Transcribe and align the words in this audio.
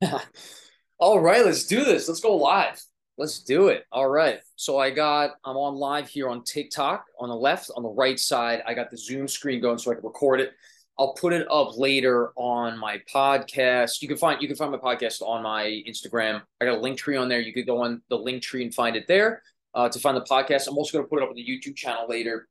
All 0.98 1.20
right, 1.20 1.44
let's 1.44 1.64
do 1.64 1.84
this. 1.84 2.08
Let's 2.08 2.20
go 2.20 2.36
live. 2.36 2.80
Let's 3.18 3.42
do 3.42 3.68
it. 3.68 3.84
All 3.92 4.08
right. 4.08 4.40
So 4.56 4.78
I 4.78 4.90
got 4.90 5.32
I'm 5.44 5.56
on 5.56 5.76
live 5.76 6.08
here 6.08 6.28
on 6.28 6.44
TikTok 6.44 7.04
on 7.18 7.28
the 7.28 7.34
left, 7.34 7.70
on 7.74 7.82
the 7.82 7.88
right 7.88 8.18
side. 8.18 8.62
I 8.66 8.74
got 8.74 8.90
the 8.90 8.96
Zoom 8.96 9.26
screen 9.26 9.60
going 9.60 9.78
so 9.78 9.90
I 9.90 9.94
can 9.94 10.04
record 10.04 10.40
it. 10.40 10.52
I'll 10.98 11.14
put 11.14 11.32
it 11.32 11.46
up 11.50 11.76
later 11.78 12.32
on 12.36 12.78
my 12.78 13.00
podcast. 13.12 14.02
You 14.02 14.08
can 14.08 14.16
find 14.16 14.40
you 14.40 14.48
can 14.48 14.56
find 14.56 14.70
my 14.70 14.78
podcast 14.78 15.22
on 15.22 15.42
my 15.42 15.82
Instagram. 15.88 16.42
I 16.60 16.66
got 16.66 16.78
a 16.78 16.80
link 16.80 16.98
tree 16.98 17.16
on 17.16 17.28
there. 17.28 17.40
You 17.40 17.52
could 17.52 17.66
go 17.66 17.82
on 17.82 18.02
the 18.10 18.18
link 18.18 18.42
tree 18.42 18.62
and 18.62 18.74
find 18.74 18.96
it 18.96 19.06
there 19.06 19.42
uh, 19.74 19.88
to 19.88 19.98
find 19.98 20.16
the 20.16 20.22
podcast. 20.22 20.68
I'm 20.68 20.76
also 20.76 20.92
going 20.92 21.04
to 21.04 21.08
put 21.08 21.20
it 21.20 21.22
up 21.22 21.30
on 21.30 21.36
the 21.36 21.44
YouTube 21.44 21.76
channel 21.76 22.06
later. 22.08 22.48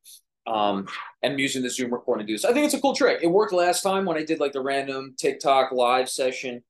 Um, 0.47 0.87
and 1.23 1.33
I'm 1.33 1.39
using 1.39 1.63
the 1.63 1.71
Zoom 1.71 1.91
recording 1.91 2.25
to 2.25 2.31
do 2.31 2.35
this. 2.35 2.45
I 2.45 2.53
think 2.53 2.65
it's 2.65 2.75
a 2.75 2.81
cool 2.81 2.95
trick. 2.95 3.19
It 3.23 3.27
worked 3.27 3.51
last 3.51 3.81
time 3.81 4.05
when 4.05 4.17
I 4.17 4.23
did 4.23 4.39
like 4.39 4.53
the 4.53 4.61
random 4.61 5.15
TikTok 5.17 5.71
live 5.71 6.07
session. 6.07 6.63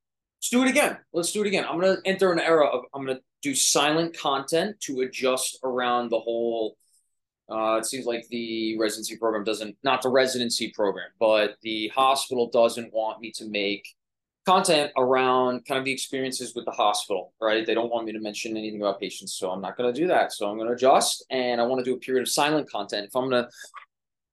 Let's 0.45 0.52
do 0.52 0.63
it 0.63 0.70
again. 0.70 0.98
Let's 1.12 1.31
do 1.31 1.41
it 1.41 1.48
again. 1.48 1.66
I'm 1.67 1.81
going 1.81 1.95
to 1.95 2.08
enter 2.08 2.31
an 2.31 2.40
era 2.40 2.67
of 2.67 2.84
I'm 2.94 3.04
going 3.04 3.17
to 3.17 3.23
do 3.41 3.55
silent 3.55 4.16
content 4.16 4.80
to 4.81 5.02
adjust 5.02 5.58
around 5.63 6.12
the 6.12 6.20
whole 6.20 6.77
uh, 7.49 7.77
it 7.77 7.85
seems 7.85 8.05
like 8.05 8.27
the 8.30 8.77
residency 8.77 9.18
program 9.18 9.44
doesn't, 9.44 9.76
not 9.84 10.04
the 10.04 10.09
residency 10.09 10.71
program, 10.76 11.08
but 11.20 11.55
the 11.63 11.88
hospital 11.95 12.49
doesn't 12.49 12.94
want 12.94 13.21
me 13.21 13.31
to 13.31 13.48
make 13.48 13.88
content 14.45 14.91
around 14.98 15.66
kind 15.66 15.80
of 15.80 15.85
the 15.85 15.91
experiences 15.91 16.54
with 16.55 16.66
the 16.66 16.71
hospital, 16.71 17.34
right? 17.41 17.66
They 17.66 17.73
don't 17.73 17.91
want 17.91 18.05
me 18.05 18.12
to 18.13 18.20
mention 18.20 18.55
anything 18.55 18.82
about 18.82 18.99
patients. 18.99 19.34
So 19.34 19.49
I'm 19.49 19.62
not 19.62 19.77
going 19.77 19.91
to 19.91 19.99
do 19.99 20.07
that. 20.07 20.32
So 20.32 20.48
I'm 20.48 20.57
going 20.57 20.68
to 20.68 20.73
adjust 20.73 21.26
and 21.32 21.59
I 21.59 21.66
want 21.66 21.84
to 21.84 21.90
do 21.90 21.96
a 21.96 21.99
period 21.99 22.21
of 22.21 22.30
silent 22.30 22.70
content. 22.70 23.07
If 23.07 23.16
I'm 23.16 23.30
going 23.30 23.43
to 23.43 23.49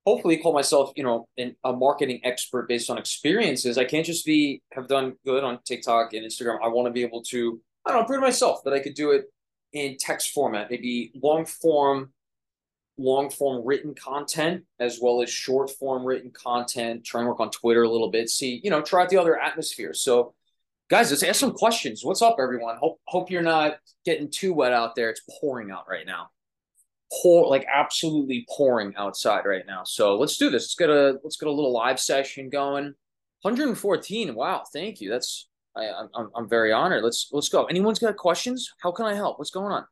hopefully 0.05 0.37
call 0.37 0.53
myself, 0.53 0.93
you 0.97 1.05
know, 1.05 1.27
an, 1.39 1.55
a 1.65 1.73
marketing 1.73 2.21
expert 2.25 2.69
based 2.69 2.91
on 2.91 2.99
experiences, 2.99 3.79
I 3.79 3.85
can't 3.85 4.07
just 4.07 4.27
be, 4.27 4.63
have 4.73 4.89
done 4.89 5.15
good 5.25 5.45
on 5.45 5.61
TikTok 5.65 6.13
and 6.13 6.25
Instagram. 6.25 6.59
I 6.63 6.69
want 6.69 6.87
to 6.87 6.93
be 6.93 7.03
able 7.03 7.23
to, 7.25 7.61
I 7.87 7.93
don't 7.93 8.01
know, 8.01 8.07
prove 8.07 8.19
to 8.21 8.27
myself 8.27 8.65
that 8.65 8.73
I 8.73 8.81
could 8.81 8.95
do 8.95 9.13
it 9.13 9.27
in 9.73 9.97
text 9.99 10.33
format, 10.33 10.71
maybe 10.71 11.13
long 11.23 11.47
form 11.47 12.13
long 12.99 13.31
form 13.31 13.67
written 13.67 13.95
content 13.95 14.65
as 14.79 14.99
well 15.01 15.23
as 15.23 15.31
short 15.31 15.71
form 15.71 16.05
written 16.05 16.31
content. 16.31 17.05
Try 17.05 17.21
and 17.21 17.29
work 17.29 17.41
on 17.41 17.51
Twitter 17.51 17.83
a 17.83 17.89
little 17.89 18.11
bit. 18.11 18.29
See, 18.29 18.61
you 18.63 18.71
know, 18.71 18.83
try 18.83 19.03
out 19.03 19.09
the 19.09 19.17
other 19.17 19.41
atmospheres. 19.41 20.03
So, 20.03 20.35
guys, 20.91 21.11
let's 21.11 21.23
ask 21.23 21.41
some 21.41 21.53
questions. 21.53 22.05
What's 22.05 22.23
up, 22.23 22.37
everyone? 22.39 22.77
Hope 22.77 23.01
hope 23.07 23.31
you're 23.31 23.43
not 23.43 23.79
getting 24.05 24.31
too 24.31 24.53
wet 24.53 24.73
out 24.73 24.95
there. 24.95 25.11
It's 25.11 25.23
pouring 25.41 25.71
out 25.71 25.89
right 25.89 26.07
now. 26.07 26.31
Pour 27.21 27.49
like 27.49 27.67
absolutely 27.73 28.47
pouring 28.49 28.95
outside 28.97 29.45
right 29.45 29.67
now. 29.67 29.83
So 29.85 30.17
let's 30.17 30.37
do 30.37 30.49
this. 30.49 30.63
Let's 30.63 30.75
get 30.75 30.91
a 30.91 31.19
let's 31.23 31.37
get 31.37 31.49
a 31.49 31.53
little 31.53 31.73
live 31.73 32.01
session 32.01 32.49
going. 32.49 32.95
114. 33.43 34.35
Wow, 34.35 34.63
thank 34.73 35.01
you. 35.01 35.11
That's 35.11 35.49
I, 35.77 35.91
I'm 36.15 36.31
I'm 36.35 36.49
very 36.49 36.73
honored. 36.73 37.03
Let's 37.05 37.29
let's 37.33 37.49
go. 37.49 37.65
Anyone's 37.65 37.99
got 37.99 38.17
questions? 38.17 38.73
How 38.79 38.93
can 38.93 39.07
I 39.07 39.15
help? 39.15 39.39
What's 39.39 39.51
going 39.51 39.73
on? 39.73 39.85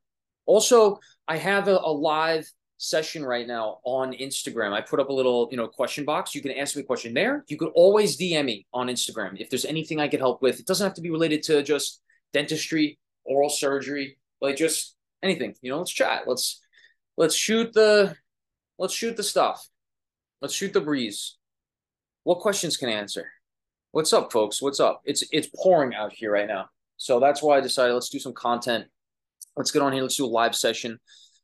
Also, 0.47 0.99
I 1.29 1.37
have 1.37 1.69
a, 1.69 1.77
a 1.77 1.93
live 1.93 2.51
session 2.81 3.25
right 3.25 3.47
now 3.47 3.79
on 3.85 4.13
Instagram. 4.15 4.73
I 4.73 4.81
put 4.81 5.01
up 5.01 5.11
a 5.11 5.13
little, 5.13 5.49
you 5.51 5.57
know, 5.59 5.69
question 5.69 6.07
box. 6.07 6.35
You 6.35 6.41
can 6.41 6.53
ask 6.53 6.75
me 6.75 6.83
a 6.83 6.85
question 6.85 7.13
there. 7.13 7.45
You 7.47 7.59
could 7.59 7.71
always 7.75 8.19
DM 8.19 8.47
me 8.47 8.67
on 8.73 8.89
Instagram 8.89 9.39
if 9.39 9.51
there's 9.51 9.67
anything 9.67 10.01
I 10.01 10.09
could 10.09 10.21
help 10.21 10.41
with. 10.41 10.59
It 10.59 10.67
doesn't 10.67 10.85
have 10.85 10.95
to 10.95 11.03
be 11.03 11.11
related 11.11 11.43
to 11.45 11.63
just 11.63 12.01
dentistry, 12.33 12.99
oral 13.25 13.51
surgery, 13.51 14.17
like 14.41 14.57
just 14.57 14.97
anything. 15.23 15.55
You 15.61 15.73
know, 15.73 15.79
let's 15.79 15.93
chat. 15.93 16.23
Let's 16.27 16.61
let's 17.21 17.37
shoot 17.37 17.71
the 17.75 18.17
let's 18.79 18.95
shoot 18.95 19.17
the 19.17 19.23
stuff. 19.23 19.69
Let's 20.41 20.55
shoot 20.55 20.73
the 20.73 20.81
breeze. 20.81 21.37
What 22.25 22.41
questions 22.41 22.79
can 22.79 22.89
I 22.89 22.93
answer? 22.93 23.31
What's 23.93 24.15
up, 24.15 24.33
folks? 24.33 24.63
What's 24.63 24.81
up? 24.81 25.03
It's 25.05 25.23
it's 25.31 25.49
pouring 25.63 25.95
out 25.95 26.15
here 26.15 26.33
right 26.33 26.49
now. 26.49 26.71
So 26.97 27.21
that's 27.21 27.43
why 27.43 27.59
I 27.59 27.61
decided 27.61 27.93
let's 27.93 28.09
do 28.09 28.19
some 28.19 28.33
content. 28.33 28.87
Let's 29.55 29.71
get 29.71 29.83
on 29.83 29.93
here. 29.93 30.03
Let's 30.03 30.17
do 30.17 30.25
a 30.25 30.27
live 30.27 30.57
session 30.57 30.99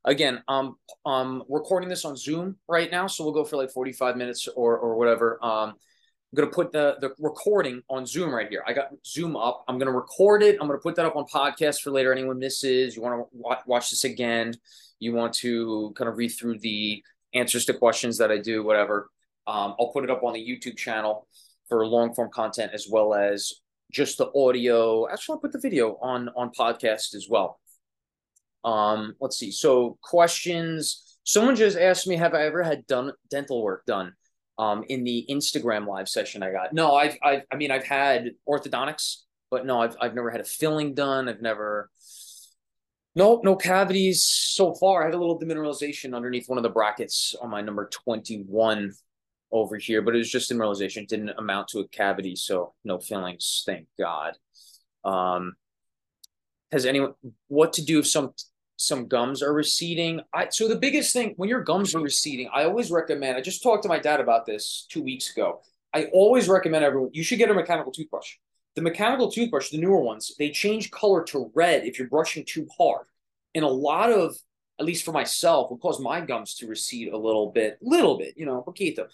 again, 0.07 0.43
I'm 0.49 0.77
I'm 1.05 1.43
recording 1.49 1.89
this 1.89 2.05
on 2.05 2.17
Zoom 2.17 2.57
right 2.69 2.91
now, 2.91 3.07
so 3.07 3.25
we'll 3.25 3.35
go 3.35 3.45
for 3.45 3.57
like 3.57 3.71
45 3.71 4.17
minutes 4.17 4.49
or 4.49 4.79
or 4.79 4.97
whatever. 4.97 5.39
Um, 5.45 5.71
I'm 5.71 6.37
gonna 6.37 6.51
put 6.51 6.73
the 6.73 6.97
the 7.01 7.11
recording 7.19 7.83
on 7.91 8.07
Zoom 8.07 8.35
right 8.35 8.49
here. 8.49 8.65
I 8.67 8.73
got 8.73 8.89
Zoom 9.05 9.37
up. 9.37 9.65
I'm 9.69 9.79
gonna 9.79 9.93
record 9.93 10.43
it. 10.43 10.57
I'm 10.61 10.67
gonna 10.67 10.79
put 10.79 10.97
that 10.97 11.05
up 11.05 11.17
on 11.17 11.27
podcast 11.27 11.83
for 11.83 11.91
later. 11.91 12.13
Anyone 12.13 12.39
misses, 12.39 12.97
you 12.97 13.03
want 13.03 13.21
to 13.21 13.27
watch, 13.33 13.61
watch 13.67 13.91
this 13.91 14.05
again, 14.05 14.55
you 14.99 15.13
want 15.13 15.35
to 15.35 15.93
kind 15.97 16.09
of 16.09 16.17
read 16.17 16.29
through 16.29 16.59
the 16.59 17.03
answers 17.35 17.65
to 17.67 17.75
questions 17.75 18.19
that 18.19 18.31
I 18.31 18.39
do, 18.39 18.63
whatever. 18.63 19.11
Um, 19.47 19.75
I'll 19.79 19.93
put 19.93 20.05
it 20.05 20.11
up 20.11 20.23
on 20.23 20.33
the 20.33 20.41
YouTube 20.41 20.77
channel 20.77 21.29
for 21.69 21.87
long 21.87 22.15
form 22.15 22.31
content 22.33 22.73
as 22.75 22.87
well 22.91 23.15
as 23.15 23.53
just 23.93 24.19
the 24.19 24.31
audio. 24.35 25.09
Actually, 25.09 25.35
I'll 25.35 25.41
put 25.41 25.53
the 25.53 25.61
video 25.61 25.99
on 26.01 26.29
on 26.37 26.51
podcast 26.51 27.15
as 27.15 27.27
well. 27.29 27.61
Um, 28.65 29.15
let's 29.21 29.39
see. 29.39 29.51
So 29.51 29.99
questions. 30.03 31.03
Someone 31.25 31.57
just 31.57 31.77
asked 31.77 32.07
me, 32.07 32.17
have 32.17 32.35
I 32.35 32.43
ever 32.43 32.63
had 32.63 32.87
done 32.87 33.13
dental 33.31 33.63
work 33.63 33.85
done? 33.85 34.13
Um, 34.59 34.85
in 34.89 35.05
the 35.05 35.27
Instagram 35.29 35.87
live 35.87 36.09
session 36.09 36.43
I 36.43 36.51
got. 36.51 36.73
No, 36.73 36.95
I've, 36.95 37.19
I've, 37.23 37.43
I 37.53 37.57
mean, 37.57 37.71
I've 37.71 37.85
had 37.85 38.31
orthodontics, 38.49 39.17
but 39.51 39.67
no, 39.67 39.83
I've, 39.83 39.97
I've 40.01 40.15
never 40.15 40.31
had 40.31 40.41
a 40.41 40.45
filling 40.45 40.95
done. 40.95 41.29
I've 41.29 41.43
never, 41.43 41.91
no, 43.17 43.41
no 43.43 43.57
cavities 43.57 44.23
so 44.23 44.75
far. 44.75 45.03
I 45.03 45.07
had 45.07 45.15
a 45.15 45.19
little 45.19 45.41
demineralization 45.41 46.15
underneath 46.15 46.49
one 46.49 46.59
of 46.59 46.63
the 46.63 46.71
brackets 46.71 47.35
on 47.41 47.51
my 47.51 47.63
number 47.63 47.89
21 47.89 48.93
over 49.51 49.77
here, 49.77 50.03
but 50.03 50.15
it 50.15 50.19
was 50.19 50.31
just 50.31 50.51
demineralization. 50.51 51.03
It 51.03 51.09
didn't 51.09 51.31
amount 51.31 51.69
to 51.69 51.79
a 51.81 51.89
cavity. 51.89 52.37
So 52.37 52.75
no 52.85 52.99
fillings. 52.99 53.63
Thank 53.65 53.87
God. 53.99 54.35
Um, 55.03 55.57
has 56.71 56.85
anyone, 56.85 57.15
what 57.49 57.73
to 57.75 57.85
do 57.85 57.99
if 57.99 58.07
some 58.07 58.35
some 58.79 59.09
gums 59.09 59.43
are 59.43 59.55
receding. 59.55 60.21
I 60.35 60.49
so 60.51 60.69
the 60.69 60.77
biggest 60.77 61.15
thing 61.15 61.33
when 61.37 61.49
your 61.49 61.63
gums 61.63 61.95
are 61.95 62.01
receding, 62.01 62.51
I 62.53 62.65
always 62.65 62.91
recommend. 62.91 63.39
I 63.39 63.41
just 63.41 63.63
talked 63.63 63.83
to 63.85 63.89
my 63.89 63.99
dad 63.99 64.21
about 64.21 64.45
this 64.45 64.87
two 64.91 65.03
weeks 65.03 65.31
ago. 65.31 65.63
I 65.95 66.07
always 66.13 66.47
recommend 66.47 66.85
everyone 66.85 67.11
you 67.15 67.23
should 67.23 67.39
get 67.39 67.51
a 67.51 67.55
mechanical 67.55 67.91
toothbrush. 67.91 68.35
The 68.77 68.83
mechanical 68.83 69.31
toothbrush, 69.31 69.71
the 69.71 69.79
newer 69.79 70.01
ones, 70.01 70.35
they 70.39 70.51
change 70.51 70.91
color 70.91 71.25
to 71.25 71.51
red 71.55 71.85
if 71.85 71.99
you're 71.99 72.09
brushing 72.09 72.45
too 72.47 72.67
hard. 72.79 73.07
And 73.55 73.65
a 73.65 73.69
lot 73.69 74.13
of, 74.13 74.37
at 74.79 74.87
least 74.87 75.05
for 75.05 75.13
myself, 75.13 75.71
will 75.71 75.79
cause 75.79 75.99
my 75.99 76.21
gums 76.21 76.55
to 76.57 76.67
recede 76.67 77.13
a 77.13 77.17
little 77.17 77.51
bit, 77.51 77.79
little 77.81 78.19
bit, 78.19 78.35
you 78.37 78.47
know, 78.47 78.63
poquito, 78.63 79.07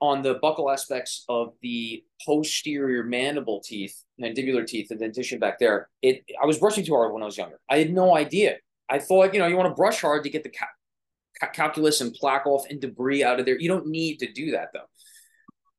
on 0.00 0.22
the 0.22 0.38
buccal 0.40 0.72
aspects 0.72 1.24
of 1.28 1.54
the 1.62 2.04
posterior 2.24 3.02
mandible 3.02 3.60
teeth, 3.60 4.02
mandibular 4.20 4.66
teeth, 4.66 4.88
the 4.88 4.96
dentition 4.96 5.38
back 5.38 5.58
there. 5.58 5.88
It 6.02 6.24
I 6.40 6.46
was 6.46 6.58
brushing 6.58 6.84
too 6.84 6.94
hard 6.94 7.12
when 7.12 7.22
I 7.22 7.26
was 7.26 7.36
younger. 7.36 7.58
I 7.68 7.78
had 7.78 7.92
no 7.92 8.14
idea 8.14 8.56
I 8.90 8.98
thought, 8.98 9.32
you 9.32 9.38
know, 9.38 9.46
you 9.46 9.56
want 9.56 9.70
to 9.70 9.74
brush 9.74 10.00
hard 10.00 10.24
to 10.24 10.30
get 10.30 10.42
the 10.42 10.50
ca- 10.50 11.46
calculus 11.52 12.00
and 12.00 12.12
plaque 12.12 12.46
off 12.46 12.66
and 12.68 12.80
debris 12.80 13.22
out 13.22 13.38
of 13.38 13.46
there. 13.46 13.58
You 13.58 13.68
don't 13.68 13.86
need 13.86 14.18
to 14.18 14.32
do 14.32 14.50
that 14.50 14.70
though. 14.74 14.89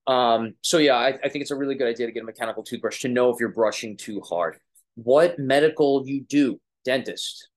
Um, 0.07 0.55
so 0.61 0.77
yeah, 0.77 0.95
I, 0.95 1.17
I 1.23 1.29
think 1.29 1.41
it's 1.41 1.51
a 1.51 1.55
really 1.55 1.75
good 1.75 1.87
idea 1.87 2.07
to 2.07 2.11
get 2.11 2.23
a 2.23 2.25
mechanical 2.25 2.63
toothbrush 2.63 3.01
to 3.01 3.07
know 3.07 3.29
if 3.29 3.39
you're 3.39 3.49
brushing 3.49 3.97
too 3.97 4.21
hard. 4.21 4.57
What 4.95 5.39
medical 5.39 6.05
you 6.05 6.21
do, 6.21 6.59
dentist? 6.85 7.49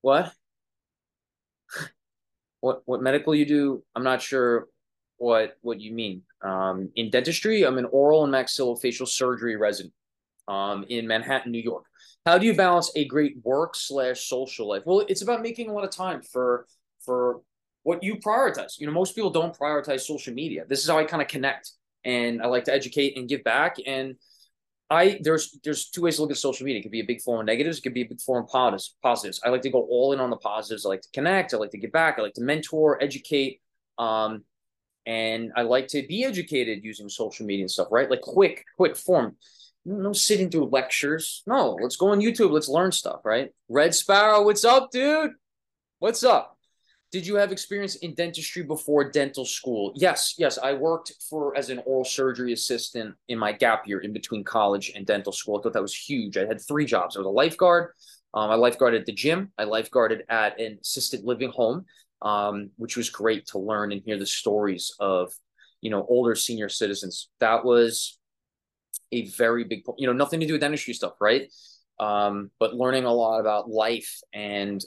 What? 0.00 0.32
What 2.60 2.80
what 2.86 3.02
medical 3.02 3.34
you 3.34 3.44
do? 3.44 3.84
I'm 3.94 4.04
not 4.04 4.22
sure 4.22 4.68
what 5.18 5.58
what 5.60 5.82
you 5.82 5.92
mean. 5.92 6.22
Um, 6.42 6.90
in 6.96 7.10
dentistry, 7.10 7.62
I'm 7.62 7.76
an 7.76 7.84
oral 7.84 8.24
and 8.24 8.32
maxillofacial 8.32 9.06
surgery 9.06 9.56
resident 9.56 9.92
um, 10.48 10.86
in 10.88 11.06
Manhattan, 11.06 11.52
New 11.52 11.60
York. 11.60 11.84
How 12.24 12.38
do 12.38 12.46
you 12.46 12.54
balance 12.54 12.90
a 12.96 13.04
great 13.04 13.36
work 13.42 13.74
slash 13.76 14.26
social 14.26 14.66
life? 14.66 14.82
Well, 14.86 15.04
it's 15.08 15.20
about 15.20 15.42
making 15.42 15.68
a 15.68 15.74
lot 15.74 15.84
of 15.84 15.90
time 15.90 16.22
for 16.22 16.66
for 17.04 17.42
what 17.84 18.02
you 18.02 18.16
prioritize. 18.16 18.78
You 18.78 18.86
know, 18.86 18.92
most 18.92 19.14
people 19.14 19.30
don't 19.30 19.56
prioritize 19.56 20.00
social 20.00 20.34
media. 20.34 20.64
This 20.68 20.82
is 20.82 20.88
how 20.88 20.98
I 20.98 21.04
kind 21.04 21.22
of 21.22 21.28
connect, 21.28 21.70
and 22.04 22.42
I 22.42 22.46
like 22.46 22.64
to 22.64 22.74
educate 22.74 23.16
and 23.16 23.28
give 23.28 23.44
back. 23.44 23.76
And 23.86 24.16
I 24.90 25.20
there's 25.22 25.58
there's 25.62 25.90
two 25.90 26.02
ways 26.02 26.16
to 26.16 26.22
look 26.22 26.32
at 26.32 26.36
social 26.36 26.64
media. 26.64 26.80
It 26.80 26.82
could 26.82 26.90
be 26.90 27.00
a 27.00 27.06
big 27.06 27.22
form 27.22 27.40
of 27.40 27.46
negatives. 27.46 27.78
It 27.78 27.82
could 27.82 27.94
be 27.94 28.02
a 28.02 28.08
big 28.08 28.20
form 28.20 28.44
of 28.44 28.50
positives. 29.02 29.40
I 29.44 29.50
like 29.50 29.62
to 29.62 29.70
go 29.70 29.82
all 29.82 30.12
in 30.12 30.20
on 30.20 30.30
the 30.30 30.36
positives. 30.36 30.84
I 30.84 30.88
like 30.88 31.02
to 31.02 31.10
connect. 31.12 31.54
I 31.54 31.58
like 31.58 31.70
to 31.70 31.78
give 31.78 31.92
back. 31.92 32.18
I 32.18 32.22
like 32.22 32.34
to 32.34 32.42
mentor, 32.42 33.02
educate. 33.02 33.60
Um, 33.98 34.44
and 35.06 35.52
I 35.54 35.62
like 35.62 35.88
to 35.88 36.04
be 36.06 36.24
educated 36.24 36.82
using 36.82 37.08
social 37.08 37.46
media 37.46 37.64
and 37.64 37.70
stuff, 37.70 37.88
right? 37.90 38.10
Like 38.10 38.22
quick, 38.22 38.64
quick 38.76 38.96
form 38.96 39.36
no 39.84 40.12
sitting 40.12 40.50
through 40.50 40.66
lectures. 40.66 41.42
No, 41.46 41.78
let's 41.80 41.96
go 41.96 42.08
on 42.08 42.20
YouTube. 42.20 42.50
Let's 42.50 42.68
learn 42.68 42.92
stuff, 42.92 43.20
right? 43.24 43.50
Red 43.68 43.94
Sparrow, 43.94 44.44
what's 44.44 44.64
up, 44.64 44.90
dude? 44.90 45.32
What's 45.98 46.24
up? 46.24 46.53
Did 47.14 47.28
you 47.28 47.36
have 47.36 47.52
experience 47.52 47.94
in 47.94 48.12
dentistry 48.14 48.64
before 48.64 49.08
dental 49.08 49.44
school? 49.44 49.92
Yes, 49.94 50.34
yes. 50.36 50.58
I 50.58 50.72
worked 50.72 51.12
for 51.30 51.56
as 51.56 51.70
an 51.70 51.80
oral 51.86 52.04
surgery 52.04 52.52
assistant 52.52 53.14
in 53.28 53.38
my 53.38 53.52
gap 53.52 53.86
year 53.86 54.00
in 54.00 54.12
between 54.12 54.42
college 54.42 54.90
and 54.96 55.06
dental 55.06 55.30
school. 55.30 55.56
I 55.56 55.62
thought 55.62 55.74
that 55.74 55.80
was 55.80 55.94
huge. 55.94 56.36
I 56.36 56.44
had 56.44 56.60
three 56.60 56.84
jobs. 56.84 57.14
I 57.14 57.20
was 57.20 57.26
a 57.26 57.30
lifeguard. 57.30 57.92
Um, 58.34 58.50
I 58.50 58.56
lifeguarded 58.56 58.98
at 58.98 59.06
the 59.06 59.12
gym. 59.12 59.52
I 59.56 59.64
lifeguarded 59.64 60.22
at 60.28 60.58
an 60.58 60.78
assisted 60.82 61.20
living 61.22 61.50
home, 61.50 61.84
um, 62.20 62.70
which 62.78 62.96
was 62.96 63.10
great 63.10 63.46
to 63.50 63.60
learn 63.60 63.92
and 63.92 64.02
hear 64.04 64.18
the 64.18 64.26
stories 64.26 64.92
of, 64.98 65.32
you 65.82 65.90
know, 65.90 66.04
older 66.08 66.34
senior 66.34 66.68
citizens. 66.68 67.28
That 67.38 67.64
was 67.64 68.18
a 69.12 69.26
very 69.26 69.62
big, 69.62 69.84
you 69.98 70.08
know, 70.08 70.12
nothing 70.12 70.40
to 70.40 70.46
do 70.48 70.54
with 70.54 70.62
dentistry 70.62 70.94
stuff, 70.94 71.12
right? 71.20 71.48
Um, 72.00 72.50
but 72.58 72.74
learning 72.74 73.04
a 73.04 73.12
lot 73.12 73.38
about 73.38 73.70
life 73.70 74.18
and 74.32 74.84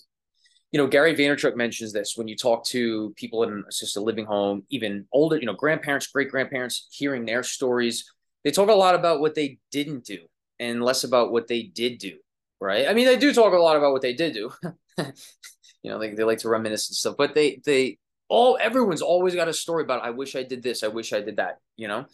you 0.71 0.77
know, 0.77 0.87
Gary 0.87 1.15
Vaynerchuk 1.15 1.55
mentions 1.55 1.93
this 1.93 2.13
when 2.15 2.27
you 2.27 2.35
talk 2.35 2.65
to 2.65 3.13
people 3.15 3.43
in 3.43 3.63
assisted 3.69 4.01
living 4.01 4.25
home, 4.25 4.63
even 4.69 5.05
older, 5.13 5.37
you 5.37 5.45
know, 5.45 5.53
grandparents, 5.53 6.07
great 6.07 6.29
grandparents, 6.29 6.87
hearing 6.91 7.25
their 7.25 7.43
stories. 7.43 8.11
They 8.43 8.51
talk 8.51 8.69
a 8.69 8.73
lot 8.73 8.95
about 8.95 9.21
what 9.21 9.33
they 9.33 9.59
didn't 9.71 10.05
do 10.05 10.19
and 10.59 10.83
less 10.83 11.03
about 11.03 11.31
what 11.31 11.47
they 11.47 11.63
did 11.63 11.99
do, 11.99 12.17
right? 12.59 12.87
I 12.87 12.93
mean, 12.93 13.05
they 13.05 13.17
do 13.17 13.33
talk 13.33 13.53
a 13.53 13.57
lot 13.57 13.77
about 13.77 13.93
what 13.93 14.01
they 14.01 14.13
did 14.13 14.33
do. 14.33 14.51
you 14.97 15.91
know, 15.91 15.99
they, 15.99 16.13
they 16.13 16.23
like 16.23 16.39
to 16.39 16.49
reminisce 16.49 16.89
and 16.89 16.95
stuff, 16.95 17.15
but 17.17 17.33
they 17.33 17.61
they 17.65 17.97
all 18.27 18.57
everyone's 18.59 19.01
always 19.01 19.35
got 19.35 19.47
a 19.47 19.53
story 19.53 19.83
about 19.83 20.03
I 20.03 20.09
wish 20.09 20.35
I 20.35 20.43
did 20.43 20.63
this, 20.63 20.83
I 20.83 20.87
wish 20.89 21.13
I 21.13 21.21
did 21.21 21.37
that, 21.37 21.59
you 21.77 21.87
know. 21.87 22.05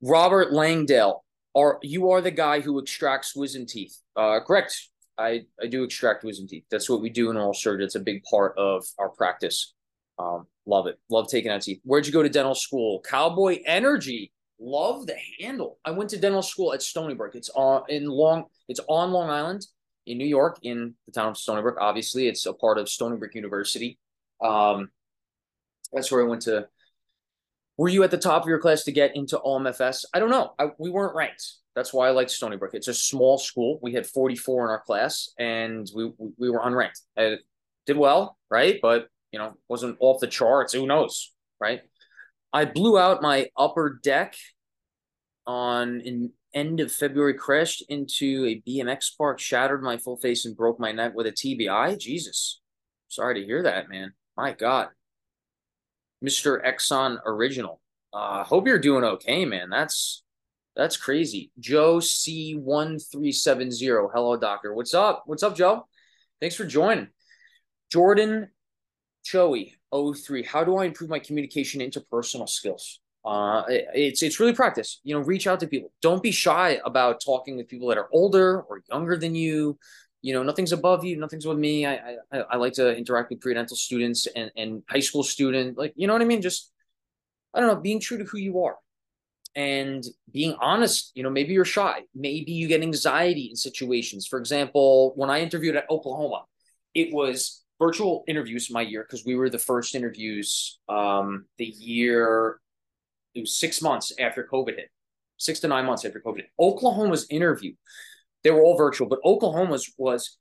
Robert 0.00 0.52
Langdale, 0.52 1.24
are 1.54 1.78
you 1.82 2.10
are 2.10 2.20
the 2.20 2.30
guy 2.30 2.60
who 2.60 2.78
extracts 2.78 3.34
wisdom 3.34 3.66
teeth? 3.66 3.98
Uh, 4.16 4.40
correct. 4.46 4.88
I, 5.18 5.42
I 5.60 5.66
do 5.66 5.84
extract 5.84 6.24
wisdom 6.24 6.48
teeth. 6.48 6.64
That's 6.70 6.88
what 6.88 7.00
we 7.00 7.10
do 7.10 7.30
in 7.30 7.36
oral 7.36 7.54
surgery. 7.54 7.84
It's 7.84 7.94
a 7.94 8.00
big 8.00 8.22
part 8.24 8.56
of 8.56 8.84
our 8.98 9.10
practice. 9.10 9.74
Um, 10.18 10.46
love 10.66 10.86
it. 10.86 10.98
Love 11.10 11.28
taking 11.28 11.50
out 11.50 11.62
teeth. 11.62 11.80
Where'd 11.84 12.06
you 12.06 12.12
go 12.12 12.22
to 12.22 12.28
dental 12.28 12.54
school? 12.54 13.00
Cowboy 13.00 13.60
Energy. 13.66 14.32
Love 14.58 15.06
the 15.06 15.16
handle. 15.40 15.78
I 15.84 15.90
went 15.90 16.10
to 16.10 16.18
dental 16.18 16.42
school 16.42 16.72
at 16.72 16.82
Stony 16.82 17.14
Brook. 17.14 17.34
It's 17.34 17.50
on 17.50 17.82
in 17.88 18.06
Long. 18.06 18.44
It's 18.68 18.80
on 18.88 19.10
Long 19.10 19.28
Island 19.28 19.66
in 20.06 20.18
New 20.18 20.26
York, 20.26 20.58
in 20.62 20.94
the 21.06 21.12
town 21.12 21.28
of 21.30 21.36
Stony 21.36 21.62
Brook. 21.62 21.78
Obviously, 21.80 22.28
it's 22.28 22.46
a 22.46 22.52
part 22.52 22.78
of 22.78 22.88
Stony 22.88 23.16
Brook 23.16 23.34
University. 23.34 23.98
Um, 24.40 24.90
that's 25.92 26.10
where 26.10 26.24
I 26.24 26.28
went 26.28 26.42
to. 26.42 26.68
Were 27.76 27.88
you 27.88 28.04
at 28.04 28.10
the 28.10 28.18
top 28.18 28.42
of 28.42 28.48
your 28.48 28.60
class 28.60 28.84
to 28.84 28.92
get 28.92 29.16
into 29.16 29.38
OMFS? 29.38 30.04
I 30.14 30.20
don't 30.20 30.30
know. 30.30 30.52
I, 30.58 30.68
we 30.78 30.90
weren't 30.90 31.16
ranked. 31.16 31.54
That's 31.74 31.92
why 31.92 32.08
I 32.08 32.10
like 32.10 32.28
Stony 32.28 32.56
Brook. 32.56 32.74
It's 32.74 32.88
a 32.88 32.94
small 32.94 33.38
school. 33.38 33.78
We 33.82 33.94
had 33.94 34.06
44 34.06 34.64
in 34.64 34.70
our 34.70 34.80
class, 34.80 35.30
and 35.38 35.90
we 35.94 36.12
we 36.36 36.50
were 36.50 36.60
unranked. 36.60 37.00
I 37.16 37.38
did 37.86 37.96
well, 37.96 38.36
right? 38.50 38.78
But 38.82 39.08
you 39.30 39.38
know, 39.38 39.54
wasn't 39.68 39.96
off 40.00 40.20
the 40.20 40.26
charts. 40.26 40.74
Who 40.74 40.86
knows, 40.86 41.32
right? 41.60 41.80
I 42.52 42.66
blew 42.66 42.98
out 42.98 43.22
my 43.22 43.48
upper 43.56 43.98
deck 44.02 44.34
on 45.46 46.00
in 46.02 46.32
end 46.54 46.80
of 46.80 46.92
February. 46.92 47.34
Crashed 47.34 47.84
into 47.88 48.44
a 48.46 48.62
BMX 48.68 49.16
park, 49.16 49.38
shattered 49.38 49.82
my 49.82 49.96
full 49.96 50.18
face, 50.18 50.44
and 50.44 50.56
broke 50.56 50.78
my 50.78 50.92
neck 50.92 51.14
with 51.14 51.26
a 51.26 51.32
TBI. 51.32 51.98
Jesus, 51.98 52.60
sorry 53.08 53.40
to 53.40 53.46
hear 53.46 53.62
that, 53.62 53.88
man. 53.88 54.12
My 54.36 54.52
God, 54.52 54.88
Mister 56.20 56.62
Exxon 56.64 57.18
Original. 57.24 57.80
Uh, 58.12 58.44
hope 58.44 58.66
you're 58.66 58.78
doing 58.78 59.04
okay, 59.04 59.46
man. 59.46 59.70
That's 59.70 60.21
that's 60.74 60.96
crazy. 60.96 61.50
Joe 61.58 61.98
C1370. 61.98 64.10
Hello, 64.12 64.36
doctor. 64.36 64.74
What's 64.74 64.94
up? 64.94 65.24
What's 65.26 65.42
up, 65.42 65.56
Joe? 65.56 65.86
Thanks 66.40 66.56
for 66.56 66.64
joining. 66.64 67.08
Jordan 67.90 68.48
Choey 69.24 69.72
03. 69.92 70.44
How 70.44 70.64
do 70.64 70.76
I 70.76 70.86
improve 70.86 71.10
my 71.10 71.18
communication 71.18 71.82
interpersonal 71.82 72.48
skills? 72.48 73.00
Uh, 73.24 73.62
it's 73.68 74.22
it's 74.22 74.40
really 74.40 74.54
practice. 74.54 75.00
You 75.04 75.14
know, 75.14 75.20
reach 75.20 75.46
out 75.46 75.60
to 75.60 75.68
people. 75.68 75.92
Don't 76.00 76.22
be 76.22 76.32
shy 76.32 76.80
about 76.84 77.20
talking 77.24 77.56
with 77.56 77.68
people 77.68 77.88
that 77.88 77.98
are 77.98 78.08
older 78.12 78.62
or 78.62 78.82
younger 78.90 79.16
than 79.16 79.34
you. 79.34 79.78
You 80.22 80.32
know, 80.32 80.42
nothing's 80.42 80.72
above 80.72 81.04
you. 81.04 81.16
Nothing's 81.16 81.46
with 81.46 81.58
me. 81.58 81.86
I 81.86 82.16
I, 82.32 82.38
I 82.50 82.56
like 82.56 82.72
to 82.74 82.96
interact 82.96 83.30
with 83.30 83.40
pre-dental 83.40 83.76
students 83.76 84.26
and 84.34 84.50
and 84.56 84.82
high 84.88 85.00
school 85.00 85.22
student. 85.22 85.78
Like, 85.78 85.92
you 85.96 86.06
know 86.06 86.14
what 86.14 86.22
I 86.22 86.24
mean? 86.24 86.42
Just 86.42 86.72
I 87.54 87.60
don't 87.60 87.68
know, 87.68 87.80
being 87.80 88.00
true 88.00 88.18
to 88.18 88.24
who 88.24 88.38
you 88.38 88.64
are 88.64 88.76
and 89.54 90.04
being 90.32 90.54
honest 90.60 91.12
you 91.14 91.22
know 91.22 91.30
maybe 91.30 91.52
you're 91.52 91.64
shy. 91.64 92.00
Maybe 92.14 92.52
you 92.52 92.68
get 92.68 92.82
anxiety 92.82 93.48
in 93.50 93.56
situations. 93.56 94.26
For 94.26 94.38
example 94.38 95.12
when 95.16 95.30
i 95.30 95.40
interviewed 95.40 95.76
at 95.76 95.90
oklahoma 95.90 96.44
it 96.94 97.12
was 97.12 97.62
virtual 97.78 98.24
interviews 98.28 98.70
my 98.70 98.82
year 98.82 99.02
because 99.02 99.24
we 99.24 99.34
were 99.34 99.50
the 99.50 99.58
first 99.58 99.94
interviews 99.94 100.78
um, 100.88 101.46
the 101.58 101.66
year 101.66 102.58
it 103.34 103.40
was 103.40 103.58
six 103.58 103.82
months 103.82 104.12
after 104.18 104.46
covid 104.50 104.76
hit. 104.76 104.90
Six 105.38 105.60
to 105.60 105.68
nine 105.68 105.86
months 105.86 106.04
after 106.04 106.20
covid 106.20 106.36
hit. 106.36 106.50
oklahoma's 106.58 107.26
interview 107.30 107.72
they 108.44 108.50
were 108.50 108.62
all 108.62 108.76
virtual 108.76 109.08
but 109.08 109.18
oklahoma's 109.24 109.92
was 109.98 110.38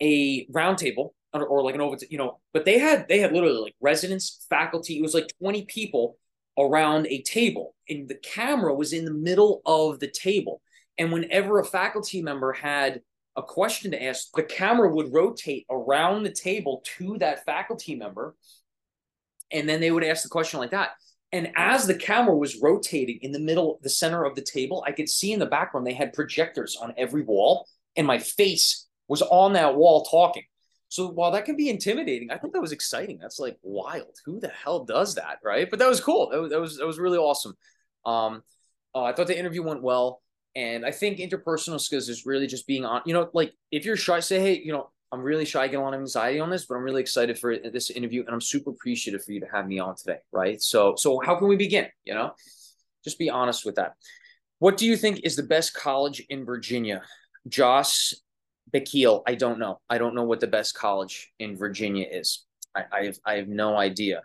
a 0.00 0.46
roundtable 0.46 1.10
or, 1.32 1.46
or 1.46 1.62
like 1.62 1.74
an 1.74 1.80
over 1.80 1.96
you 2.08 2.18
know 2.18 2.40
but 2.52 2.64
they 2.64 2.78
had 2.78 3.06
they 3.08 3.18
had 3.18 3.32
literally 3.32 3.60
like 3.60 3.74
residents 3.80 4.46
faculty 4.48 4.96
it 4.96 5.02
was 5.02 5.14
like 5.14 5.30
20 5.40 5.64
people 5.66 6.16
around 6.60 7.06
a 7.06 7.22
table, 7.22 7.74
and 7.88 8.08
the 8.08 8.16
camera 8.16 8.74
was 8.74 8.92
in 8.92 9.04
the 9.04 9.14
middle 9.14 9.62
of 9.64 9.98
the 9.98 10.10
table. 10.10 10.60
And 10.98 11.12
whenever 11.12 11.58
a 11.58 11.64
faculty 11.64 12.20
member 12.20 12.52
had 12.52 13.00
a 13.36 13.42
question 13.42 13.90
to 13.92 14.02
ask, 14.02 14.30
the 14.34 14.42
camera 14.42 14.92
would 14.94 15.12
rotate 15.12 15.64
around 15.70 16.22
the 16.22 16.32
table 16.32 16.82
to 16.98 17.16
that 17.18 17.44
faculty 17.44 17.94
member, 17.94 18.36
and 19.50 19.68
then 19.68 19.80
they 19.80 19.90
would 19.90 20.04
ask 20.04 20.22
the 20.22 20.28
question 20.28 20.60
like 20.60 20.72
that. 20.72 20.90
And 21.32 21.52
as 21.56 21.86
the 21.86 21.94
camera 21.94 22.36
was 22.36 22.60
rotating 22.60 23.20
in 23.22 23.32
the 23.32 23.38
middle, 23.38 23.78
the 23.82 23.88
center 23.88 24.24
of 24.24 24.34
the 24.34 24.42
table, 24.42 24.84
I 24.86 24.92
could 24.92 25.08
see 25.08 25.32
in 25.32 25.38
the 25.38 25.46
background 25.46 25.86
they 25.86 25.94
had 25.94 26.12
projectors 26.12 26.76
on 26.76 26.92
every 26.96 27.22
wall, 27.22 27.66
and 27.96 28.06
my 28.06 28.18
face 28.18 28.88
was 29.08 29.22
on 29.22 29.54
that 29.54 29.76
wall 29.76 30.04
talking. 30.04 30.44
So 30.90 31.08
while 31.08 31.30
that 31.30 31.44
can 31.44 31.56
be 31.56 31.70
intimidating, 31.70 32.32
I 32.32 32.36
think 32.36 32.52
that 32.52 32.60
was 32.60 32.72
exciting. 32.72 33.18
That's 33.18 33.38
like 33.38 33.56
wild. 33.62 34.16
Who 34.26 34.40
the 34.40 34.48
hell 34.48 34.84
does 34.84 35.14
that, 35.14 35.38
right? 35.44 35.70
But 35.70 35.78
that 35.78 35.88
was 35.88 36.00
cool. 36.00 36.30
That 36.30 36.40
was 36.40 36.50
that 36.50 36.60
was, 36.60 36.76
that 36.78 36.86
was 36.86 36.98
really 36.98 37.16
awesome. 37.16 37.56
Um, 38.04 38.42
uh, 38.92 39.04
I 39.04 39.12
thought 39.12 39.28
the 39.28 39.38
interview 39.38 39.62
went 39.62 39.82
well, 39.82 40.20
and 40.56 40.84
I 40.84 40.90
think 40.90 41.18
interpersonal 41.18 41.80
skills 41.80 42.08
is 42.08 42.26
really 42.26 42.48
just 42.48 42.66
being 42.66 42.84
on. 42.84 43.02
You 43.06 43.14
know, 43.14 43.30
like 43.32 43.52
if 43.70 43.84
you're 43.84 43.96
shy, 43.96 44.18
say, 44.18 44.40
hey, 44.40 44.60
you 44.60 44.72
know, 44.72 44.90
I'm 45.12 45.22
really 45.22 45.44
shy, 45.44 45.62
I 45.62 45.68
get 45.68 45.76
a 45.78 45.80
lot 45.80 45.94
of 45.94 46.00
anxiety 46.00 46.40
on 46.40 46.50
this, 46.50 46.66
but 46.66 46.74
I'm 46.74 46.82
really 46.82 47.02
excited 47.02 47.38
for 47.38 47.56
this 47.56 47.90
interview, 47.90 48.24
and 48.24 48.30
I'm 48.30 48.40
super 48.40 48.70
appreciative 48.70 49.24
for 49.24 49.30
you 49.30 49.40
to 49.40 49.46
have 49.46 49.68
me 49.68 49.78
on 49.78 49.94
today, 49.94 50.18
right? 50.32 50.60
So, 50.60 50.96
so 50.96 51.20
how 51.24 51.36
can 51.36 51.46
we 51.46 51.54
begin? 51.54 51.86
You 52.04 52.14
know, 52.14 52.34
just 53.04 53.16
be 53.16 53.30
honest 53.30 53.64
with 53.64 53.76
that. 53.76 53.94
What 54.58 54.76
do 54.76 54.86
you 54.86 54.96
think 54.96 55.20
is 55.22 55.36
the 55.36 55.44
best 55.44 55.72
college 55.72 56.20
in 56.28 56.44
Virginia? 56.44 57.02
Joss 57.46 58.12
Bekeel, 58.72 59.22
I 59.26 59.34
don't 59.34 59.58
know. 59.58 59.80
I 59.88 59.98
don't 59.98 60.14
know 60.14 60.24
what 60.24 60.40
the 60.40 60.46
best 60.46 60.74
college 60.74 61.32
in 61.38 61.56
Virginia 61.56 62.06
is. 62.10 62.44
I, 62.74 62.84
I 62.92 63.04
have 63.04 63.18
I 63.24 63.34
have 63.34 63.48
no 63.48 63.76
idea. 63.76 64.22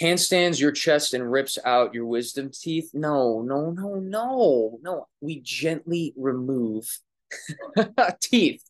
Handstands 0.00 0.60
your 0.60 0.70
chest 0.70 1.12
and 1.12 1.30
rips 1.30 1.58
out 1.64 1.92
your 1.92 2.06
wisdom 2.06 2.50
teeth. 2.52 2.90
No, 2.94 3.42
no, 3.42 3.70
no, 3.70 3.96
no, 3.96 4.78
no. 4.80 5.08
We 5.20 5.40
gently 5.40 6.14
remove 6.16 6.86
teeth. 8.20 8.62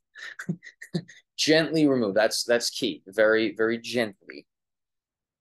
gently 1.37 1.87
remove. 1.87 2.15
That's 2.15 2.45
that's 2.45 2.71
key. 2.71 3.03
Very, 3.07 3.55
very 3.55 3.79
gently. 3.79 4.47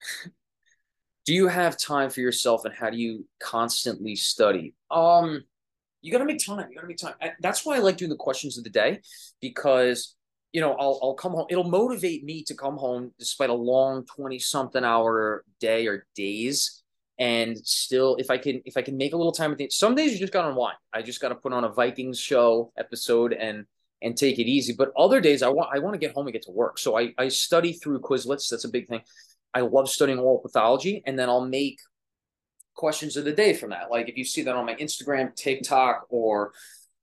do 1.26 1.34
you 1.34 1.48
have 1.48 1.78
time 1.80 2.10
for 2.10 2.22
yourself 2.22 2.66
and 2.66 2.74
how 2.74 2.90
do 2.90 2.98
you 2.98 3.26
constantly 3.40 4.16
study? 4.16 4.74
Um 4.92 5.44
you 6.02 6.12
got 6.12 6.20
to 6.20 6.26
make 6.26 6.44
time. 6.44 6.68
You 6.70 6.76
got 6.76 6.82
to 6.82 6.88
make 6.88 6.98
time. 6.98 7.16
That's 7.40 7.66
why 7.66 7.76
I 7.76 7.80
like 7.80 7.98
doing 7.98 8.10
the 8.10 8.16
questions 8.16 8.58
of 8.58 8.64
the 8.64 8.70
day 8.70 9.02
because 9.42 10.16
you 10.54 10.62
know 10.62 10.74
I'll 10.74 11.00
I'll 11.02 11.14
come 11.16 11.34
home. 11.34 11.48
It'll 11.50 11.70
motivate 11.70 12.24
me 12.24 12.44
to 12.44 12.56
come 12.56 12.78
home 12.78 13.12
despite 13.20 13.50
a 13.50 13.54
long 13.54 14.06
twenty 14.06 14.40
something 14.40 14.84
hour 14.84 15.44
day 15.60 15.88
or 15.88 16.06
days, 16.16 16.84
and 17.20 17.58
still 17.58 18.16
if 18.18 18.30
I 18.30 18.38
can 18.38 18.62
if 18.66 18.78
I 18.78 18.82
can 18.82 18.98
make 18.98 19.14
a 19.14 19.18
little 19.18 19.32
time 19.32 19.50
With 19.50 19.60
the 19.60 19.70
some 19.70 19.96
days 19.96 20.14
you 20.14 20.20
just 20.20 20.34
got 20.34 20.44
to 20.44 20.50
unwind. 20.50 20.78
I 20.94 21.02
just 21.02 21.22
got 21.22 21.30
to 21.30 21.36
put 21.36 21.54
on 21.54 21.64
a 21.64 21.70
Vikings 21.70 22.20
show 22.20 22.72
episode 22.78 23.34
and 23.34 23.66
and 24.02 24.16
take 24.16 24.38
it 24.40 24.48
easy. 24.48 24.74
But 24.74 24.92
other 24.98 25.20
days 25.20 25.42
I 25.42 25.50
want 25.50 25.70
I 25.74 25.80
want 25.80 25.94
to 25.96 26.00
get 26.00 26.14
home 26.14 26.28
and 26.28 26.34
get 26.34 26.44
to 26.44 26.52
work. 26.52 26.78
So 26.78 26.98
I 26.98 27.14
I 27.18 27.28
study 27.30 27.74
through 27.74 28.02
Quizlets. 28.02 28.50
That's 28.50 28.66
a 28.66 28.70
big 28.70 28.88
thing. 28.88 29.02
I 29.54 29.62
love 29.62 29.90
studying 29.90 30.20
oral 30.20 30.40
pathology, 30.40 31.02
and 31.06 31.18
then 31.18 31.30
I'll 31.30 31.46
make 31.46 31.80
questions 32.78 33.18
of 33.18 33.26
the 33.26 33.34
day 33.34 33.54
from 33.54 33.72
that. 33.72 33.92
Like 33.92 34.08
if 34.08 34.16
you 34.16 34.24
see 34.24 34.44
that 34.44 34.56
on 34.56 34.66
my 34.66 34.76
Instagram, 34.76 35.36
TikTok, 35.36 36.06
or 36.10 36.54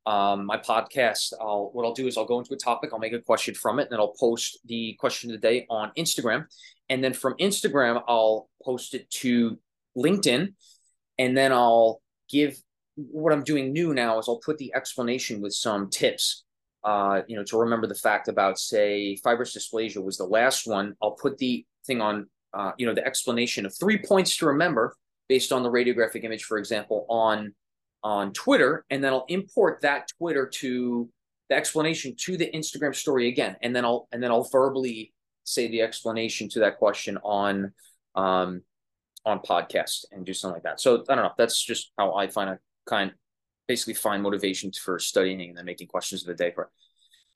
um, 0.06 0.46
my 0.46 0.56
podcast, 0.56 1.34
I'll 1.40 1.70
what 1.72 1.84
I'll 1.84 1.92
do 1.92 2.06
is 2.06 2.16
I'll 2.16 2.24
go 2.24 2.38
into 2.38 2.54
a 2.54 2.56
topic, 2.56 2.90
I'll 2.92 2.98
make 2.98 3.12
a 3.12 3.20
question 3.20 3.54
from 3.54 3.78
it, 3.78 3.82
and 3.82 3.92
then 3.92 4.00
I'll 4.00 4.14
post 4.18 4.58
the 4.64 4.94
question 4.98 5.30
of 5.30 5.40
the 5.40 5.46
day 5.46 5.66
on 5.68 5.92
Instagram. 5.98 6.46
And 6.88 7.02
then 7.02 7.12
from 7.12 7.34
Instagram, 7.40 8.02
I'll 8.08 8.48
post 8.62 8.94
it 8.94 9.10
to 9.22 9.58
LinkedIn, 9.96 10.54
and 11.18 11.36
then 11.36 11.52
I'll 11.52 12.00
give 12.30 12.56
what 12.96 13.32
I'm 13.32 13.42
doing 13.42 13.72
new 13.72 13.92
now 13.92 14.18
is 14.18 14.28
I'll 14.28 14.40
put 14.44 14.58
the 14.58 14.72
explanation 14.74 15.40
with 15.42 15.52
some 15.52 15.90
tips. 15.90 16.44
Uh, 16.84 17.22
you 17.26 17.34
know, 17.34 17.42
to 17.44 17.58
remember 17.58 17.86
the 17.86 17.94
fact 17.94 18.28
about, 18.28 18.58
say, 18.58 19.16
fibrous 19.24 19.56
dysplasia 19.56 20.04
was 20.04 20.18
the 20.18 20.24
last 20.24 20.66
one. 20.66 20.94
I'll 21.02 21.12
put 21.12 21.38
the 21.38 21.64
thing 21.86 22.02
on, 22.02 22.28
uh, 22.52 22.72
you 22.76 22.84
know, 22.86 22.94
the 22.94 23.04
explanation 23.04 23.64
of 23.64 23.74
three 23.74 23.98
points 23.98 24.36
to 24.36 24.46
remember 24.46 24.94
based 25.28 25.52
on 25.52 25.62
the 25.62 25.70
radiographic 25.70 26.24
image, 26.24 26.44
for 26.44 26.58
example, 26.58 27.06
on 27.08 27.54
on 28.02 28.32
Twitter, 28.32 28.84
and 28.90 29.02
then 29.02 29.12
I'll 29.12 29.24
import 29.28 29.80
that 29.82 30.08
Twitter 30.18 30.46
to 30.46 31.08
the 31.48 31.56
explanation 31.56 32.14
to 32.20 32.36
the 32.36 32.50
Instagram 32.52 32.94
story 32.94 33.28
again, 33.28 33.56
and 33.62 33.74
then 33.74 33.84
I'll 33.84 34.08
and 34.12 34.22
then 34.22 34.30
I'll 34.30 34.48
verbally 34.50 35.12
say 35.44 35.68
the 35.68 35.82
explanation 35.82 36.48
to 36.50 36.60
that 36.60 36.78
question 36.78 37.18
on 37.18 37.72
um, 38.14 38.62
on 39.24 39.40
podcast 39.40 40.04
and 40.12 40.24
do 40.24 40.34
something 40.34 40.56
like 40.56 40.62
that. 40.64 40.80
So 40.80 41.04
I 41.08 41.14
don't 41.14 41.24
know. 41.24 41.32
That's 41.38 41.62
just 41.62 41.92
how 41.98 42.14
I 42.14 42.28
find 42.28 42.50
a 42.50 42.58
kind 42.86 43.12
basically 43.66 43.94
find 43.94 44.22
motivation 44.22 44.70
for 44.72 44.98
studying 44.98 45.40
and 45.48 45.56
then 45.56 45.64
making 45.64 45.88
questions 45.88 46.22
of 46.22 46.28
the 46.28 46.34
day 46.34 46.52
for. 46.54 46.70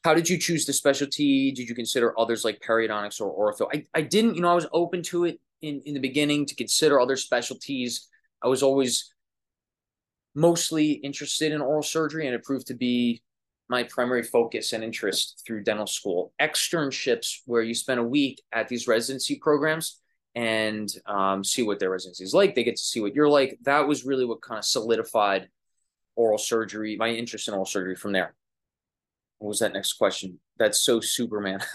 How 0.05 0.15
did 0.15 0.29
you 0.29 0.39
choose 0.39 0.65
the 0.65 0.73
specialty? 0.73 1.51
Did 1.51 1.69
you 1.69 1.75
consider 1.75 2.19
others 2.19 2.45
like 2.45 2.61
periodontics 2.61 3.21
or 3.21 3.53
ortho? 3.53 3.69
I, 3.73 3.85
I 3.95 4.03
didn't, 4.03 4.37
you 4.37 4.43
know, 4.43 4.51
I 4.51 4.55
was 4.55 4.67
open 4.73 5.03
to 5.05 5.25
it 5.25 5.41
in, 5.63 5.83
in 5.85 5.95
the 5.95 6.01
beginning 6.01 6.47
to 6.47 6.55
consider 6.55 7.01
other 7.01 7.17
specialties. 7.17 8.09
I 8.43 8.49
was 8.49 8.63
always 8.63 9.13
mostly 10.35 10.93
interested 10.93 11.53
in 11.53 11.61
oral 11.61 11.83
surgery 11.83 12.27
and 12.27 12.35
it 12.35 12.45
proved 12.45 12.69
to 12.69 12.75
be 12.75 13.23
my 13.69 13.83
primary 13.83 14.23
focus 14.23 14.73
and 14.73 14.83
interest 14.83 15.43
through 15.47 15.63
dental 15.63 15.87
school. 15.87 16.33
Externships, 16.41 17.41
where 17.45 17.63
you 17.63 17.75
spend 17.75 18.01
a 18.01 18.05
week 18.05 18.43
at 18.53 18.69
these 18.69 18.89
residency 18.89 19.37
programs 19.37 20.01
and 20.35 20.89
um, 21.07 21.45
see 21.45 21.63
what 21.63 21.79
their 21.79 21.91
residency 21.91 22.25
is 22.25 22.33
like. 22.33 22.55
They 22.55 22.65
get 22.65 22.77
to 22.77 22.83
see 22.83 23.01
what 23.01 23.15
you're 23.15 23.29
like. 23.29 23.59
That 23.63 23.87
was 23.87 24.05
really 24.05 24.25
what 24.25 24.41
kind 24.41 24.59
of 24.59 24.65
solidified 24.65 25.49
oral 26.17 26.39
surgery, 26.39 26.97
my 26.97 27.09
interest 27.11 27.49
in 27.49 27.55
oral 27.55 27.67
surgery 27.67 27.97
from 27.97 28.13
there. 28.13 28.35
What 29.39 29.49
was 29.49 29.59
that 29.61 29.73
next 29.73 29.95
question? 29.95 30.41
That's 30.59 30.81
so 30.81 31.01
Superman. 31.01 31.61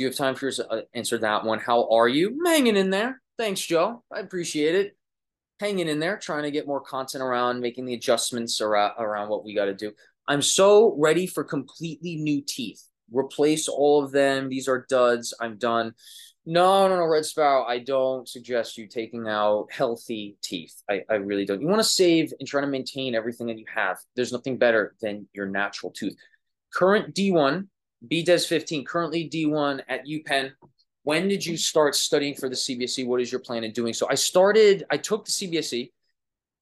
Do 0.00 0.04
you 0.04 0.08
have 0.08 0.16
time 0.16 0.34
for 0.34 0.46
yours 0.46 0.56
to 0.56 0.66
uh, 0.66 0.80
answer 0.94 1.18
that 1.18 1.44
one? 1.44 1.58
How 1.58 1.86
are 1.90 2.08
you? 2.08 2.30
I'm 2.30 2.46
hanging 2.46 2.76
in 2.78 2.88
there. 2.88 3.20
Thanks, 3.36 3.60
Joe. 3.60 4.02
I 4.10 4.20
appreciate 4.20 4.74
it. 4.74 4.96
Hanging 5.58 5.88
in 5.88 6.00
there, 6.00 6.16
trying 6.16 6.44
to 6.44 6.50
get 6.50 6.66
more 6.66 6.80
content 6.80 7.22
around, 7.22 7.60
making 7.60 7.84
the 7.84 7.92
adjustments 7.92 8.62
around, 8.62 8.92
around 8.98 9.28
what 9.28 9.44
we 9.44 9.54
got 9.54 9.66
to 9.66 9.74
do. 9.74 9.92
I'm 10.26 10.40
so 10.40 10.96
ready 10.98 11.26
for 11.26 11.44
completely 11.44 12.16
new 12.16 12.40
teeth. 12.40 12.82
Replace 13.12 13.68
all 13.68 14.02
of 14.02 14.10
them. 14.10 14.48
These 14.48 14.68
are 14.68 14.86
duds. 14.88 15.34
I'm 15.38 15.58
done. 15.58 15.92
No, 16.46 16.88
no, 16.88 16.96
no, 16.96 17.04
Red 17.04 17.26
Sparrow. 17.26 17.64
I 17.64 17.80
don't 17.80 18.26
suggest 18.26 18.78
you 18.78 18.88
taking 18.88 19.28
out 19.28 19.66
healthy 19.70 20.38
teeth. 20.42 20.82
I, 20.88 21.02
I 21.10 21.16
really 21.16 21.44
don't. 21.44 21.60
You 21.60 21.66
want 21.66 21.80
to 21.80 21.84
save 21.84 22.32
and 22.40 22.48
try 22.48 22.62
to 22.62 22.66
maintain 22.66 23.14
everything 23.14 23.48
that 23.48 23.58
you 23.58 23.66
have. 23.74 23.98
There's 24.16 24.32
nothing 24.32 24.56
better 24.56 24.94
than 25.02 25.28
your 25.34 25.44
natural 25.44 25.92
tooth. 25.92 26.16
Current 26.72 27.14
D1, 27.14 27.66
BDES 28.08 28.46
15, 28.46 28.84
currently 28.84 29.28
D1 29.28 29.82
at 29.88 30.06
UPenn. 30.06 30.50
When 31.02 31.28
did 31.28 31.44
you 31.44 31.56
start 31.56 31.94
studying 31.94 32.34
for 32.34 32.48
the 32.48 32.54
CBSE? 32.54 33.06
What 33.06 33.20
is 33.20 33.32
your 33.32 33.40
plan 33.40 33.64
in 33.64 33.72
doing 33.72 33.94
so? 33.94 34.06
I 34.10 34.14
started, 34.14 34.84
I 34.90 34.96
took 34.96 35.24
the 35.24 35.30
CBSE 35.30 35.90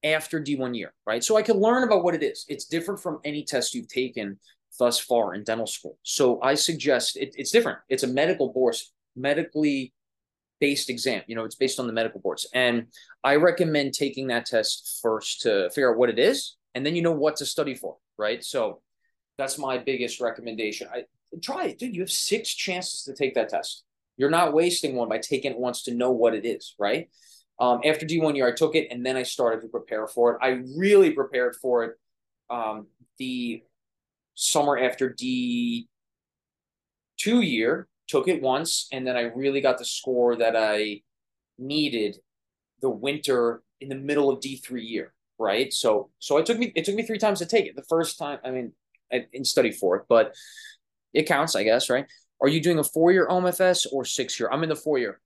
after 0.03 0.41
D1 0.41 0.75
year, 0.77 0.93
right? 1.05 1.23
So 1.23 1.37
I 1.37 1.41
could 1.41 1.57
learn 1.57 1.83
about 1.83 2.03
what 2.03 2.15
it 2.15 2.23
is. 2.23 2.45
It's 2.47 2.65
different 2.65 3.01
from 3.01 3.19
any 3.23 3.43
test 3.43 3.73
you've 3.73 3.89
taken 3.89 4.39
thus 4.77 4.99
far 4.99 5.33
in 5.33 5.43
dental 5.43 5.67
school. 5.67 5.97
So 6.03 6.41
I 6.41 6.55
suggest 6.55 7.17
it, 7.17 7.33
it's 7.37 7.51
different. 7.51 7.79
It's 7.89 8.03
a 8.03 8.07
medical 8.07 8.53
bourse 8.53 8.93
medically 9.15 9.93
based 10.59 10.89
exam. 10.89 11.23
You 11.27 11.35
know, 11.35 11.43
it's 11.43 11.55
based 11.55 11.79
on 11.79 11.87
the 11.87 11.93
medical 11.93 12.19
boards. 12.19 12.47
And 12.53 12.87
I 13.23 13.35
recommend 13.35 13.93
taking 13.93 14.27
that 14.27 14.45
test 14.45 14.99
first 15.01 15.41
to 15.41 15.69
figure 15.71 15.91
out 15.91 15.97
what 15.97 16.09
it 16.09 16.19
is, 16.19 16.55
and 16.75 16.85
then 16.85 16.95
you 16.95 17.01
know 17.01 17.11
what 17.11 17.37
to 17.37 17.45
study 17.45 17.75
for, 17.75 17.97
right? 18.17 18.43
So 18.43 18.81
that's 19.37 19.57
my 19.57 19.77
biggest 19.77 20.21
recommendation. 20.21 20.87
I 20.93 21.03
try 21.43 21.67
it, 21.67 21.79
dude. 21.79 21.95
You 21.95 22.01
have 22.01 22.11
six 22.11 22.53
chances 22.53 23.03
to 23.03 23.13
take 23.13 23.35
that 23.35 23.49
test. 23.49 23.83
You're 24.17 24.29
not 24.29 24.53
wasting 24.53 24.95
one 24.95 25.09
by 25.09 25.19
taking 25.19 25.51
it 25.51 25.57
once 25.57 25.83
to 25.83 25.93
know 25.93 26.11
what 26.11 26.33
it 26.33 26.45
is, 26.45 26.75
right? 26.77 27.09
Um, 27.59 27.81
after 27.85 28.05
D1 28.05 28.35
year, 28.35 28.47
I 28.47 28.53
took 28.53 28.75
it 28.75 28.87
and 28.91 29.05
then 29.05 29.17
I 29.17 29.23
started 29.23 29.61
to 29.61 29.67
prepare 29.67 30.07
for 30.07 30.33
it. 30.33 30.39
I 30.41 30.61
really 30.77 31.11
prepared 31.11 31.55
for 31.61 31.83
it 31.83 31.95
um, 32.49 32.87
the 33.17 33.63
summer 34.35 34.77
after 34.77 35.09
D2 35.09 35.87
year 37.25 37.87
took 38.07 38.27
it 38.27 38.41
once, 38.41 38.87
and 38.91 39.05
then 39.05 39.15
I 39.15 39.21
really 39.21 39.61
got 39.61 39.77
the 39.77 39.85
score 39.85 40.35
that 40.37 40.55
I 40.55 41.01
needed 41.57 42.17
the 42.81 42.89
winter 42.89 43.61
in 43.81 43.89
the 43.89 43.95
middle 43.95 44.29
of 44.29 44.41
D 44.41 44.57
three 44.57 44.85
year, 44.85 45.13
right? 45.37 45.71
So 45.71 46.09
so 46.19 46.37
it 46.37 46.45
took 46.45 46.57
me 46.57 46.71
it 46.75 46.85
took 46.85 46.95
me 46.95 47.03
three 47.03 47.19
times 47.19 47.39
to 47.39 47.45
take 47.45 47.65
it. 47.65 47.75
The 47.75 47.83
first 47.83 48.17
time, 48.17 48.39
I 48.43 48.51
mean, 48.51 48.73
I 49.11 49.27
didn't 49.31 49.47
study 49.47 49.71
for 49.71 49.97
it, 49.97 50.03
but 50.09 50.35
it 51.13 51.27
counts, 51.27 51.55
I 51.55 51.63
guess, 51.63 51.89
right? 51.89 52.05
Are 52.41 52.47
you 52.47 52.61
doing 52.61 52.79
a 52.79 52.83
four 52.83 53.11
year 53.11 53.27
OMFS 53.27 53.87
or 53.91 54.05
six 54.05 54.39
year? 54.39 54.49
I'm 54.51 54.63
in 54.63 54.69
the 54.69 54.75
four 54.75 54.97
year. 54.97 55.19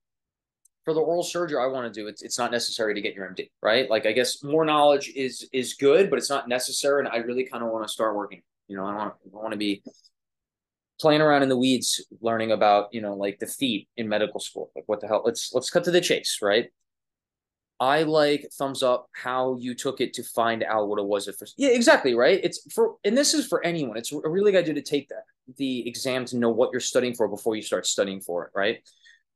For 0.84 0.92
the 0.92 1.00
oral 1.00 1.22
surgery, 1.22 1.58
I 1.58 1.66
want 1.66 1.92
to 1.92 2.00
do 2.00 2.08
it. 2.08 2.20
It's 2.22 2.38
not 2.38 2.50
necessary 2.50 2.94
to 2.94 3.00
get 3.00 3.14
your 3.14 3.26
MD, 3.26 3.48
right? 3.62 3.88
Like 3.88 4.04
I 4.04 4.12
guess 4.12 4.42
more 4.42 4.66
knowledge 4.66 5.10
is 5.14 5.48
is 5.52 5.74
good, 5.74 6.10
but 6.10 6.18
it's 6.18 6.28
not 6.28 6.46
necessary. 6.46 7.00
And 7.00 7.08
I 7.08 7.18
really 7.18 7.46
kind 7.46 7.64
of 7.64 7.70
want 7.70 7.86
to 7.86 7.92
start 7.92 8.14
working. 8.14 8.42
You 8.68 8.76
know, 8.76 8.84
I 8.84 8.94
want 8.94 9.14
I 9.24 9.36
want 9.38 9.52
to 9.52 9.58
be 9.58 9.82
playing 11.00 11.22
around 11.22 11.42
in 11.42 11.48
the 11.48 11.56
weeds, 11.56 12.04
learning 12.20 12.52
about 12.52 12.92
you 12.92 13.00
know 13.00 13.14
like 13.14 13.38
the 13.38 13.46
feet 13.46 13.88
in 13.96 14.08
medical 14.08 14.40
school. 14.40 14.70
Like 14.76 14.84
what 14.86 15.00
the 15.00 15.08
hell? 15.08 15.22
Let's 15.24 15.52
let's 15.54 15.70
cut 15.70 15.84
to 15.84 15.90
the 15.90 16.02
chase, 16.02 16.40
right? 16.42 16.70
I 17.80 18.04
like 18.04 18.48
thumbs 18.56 18.82
up 18.82 19.08
how 19.12 19.56
you 19.58 19.74
took 19.74 20.00
it 20.00 20.14
to 20.14 20.22
find 20.22 20.62
out 20.62 20.88
what 20.88 20.98
it 20.98 21.04
was 21.04 21.28
at 21.28 21.36
first. 21.36 21.54
Yeah, 21.56 21.70
exactly, 21.70 22.14
right? 22.14 22.40
It's 22.42 22.72
for 22.72 22.96
and 23.04 23.16
this 23.16 23.34
is 23.34 23.46
for 23.46 23.64
anyone. 23.64 23.96
It's 23.96 24.12
a 24.12 24.28
really 24.28 24.52
good 24.52 24.62
idea 24.64 24.74
to 24.74 24.82
take 24.82 25.08
that 25.08 25.24
the 25.56 25.86
exam 25.86 26.24
to 26.26 26.36
know 26.36 26.50
what 26.50 26.70
you're 26.72 26.80
studying 26.80 27.14
for 27.14 27.28
before 27.28 27.56
you 27.56 27.62
start 27.62 27.86
studying 27.86 28.20
for 28.20 28.44
it, 28.44 28.50
right? 28.54 28.78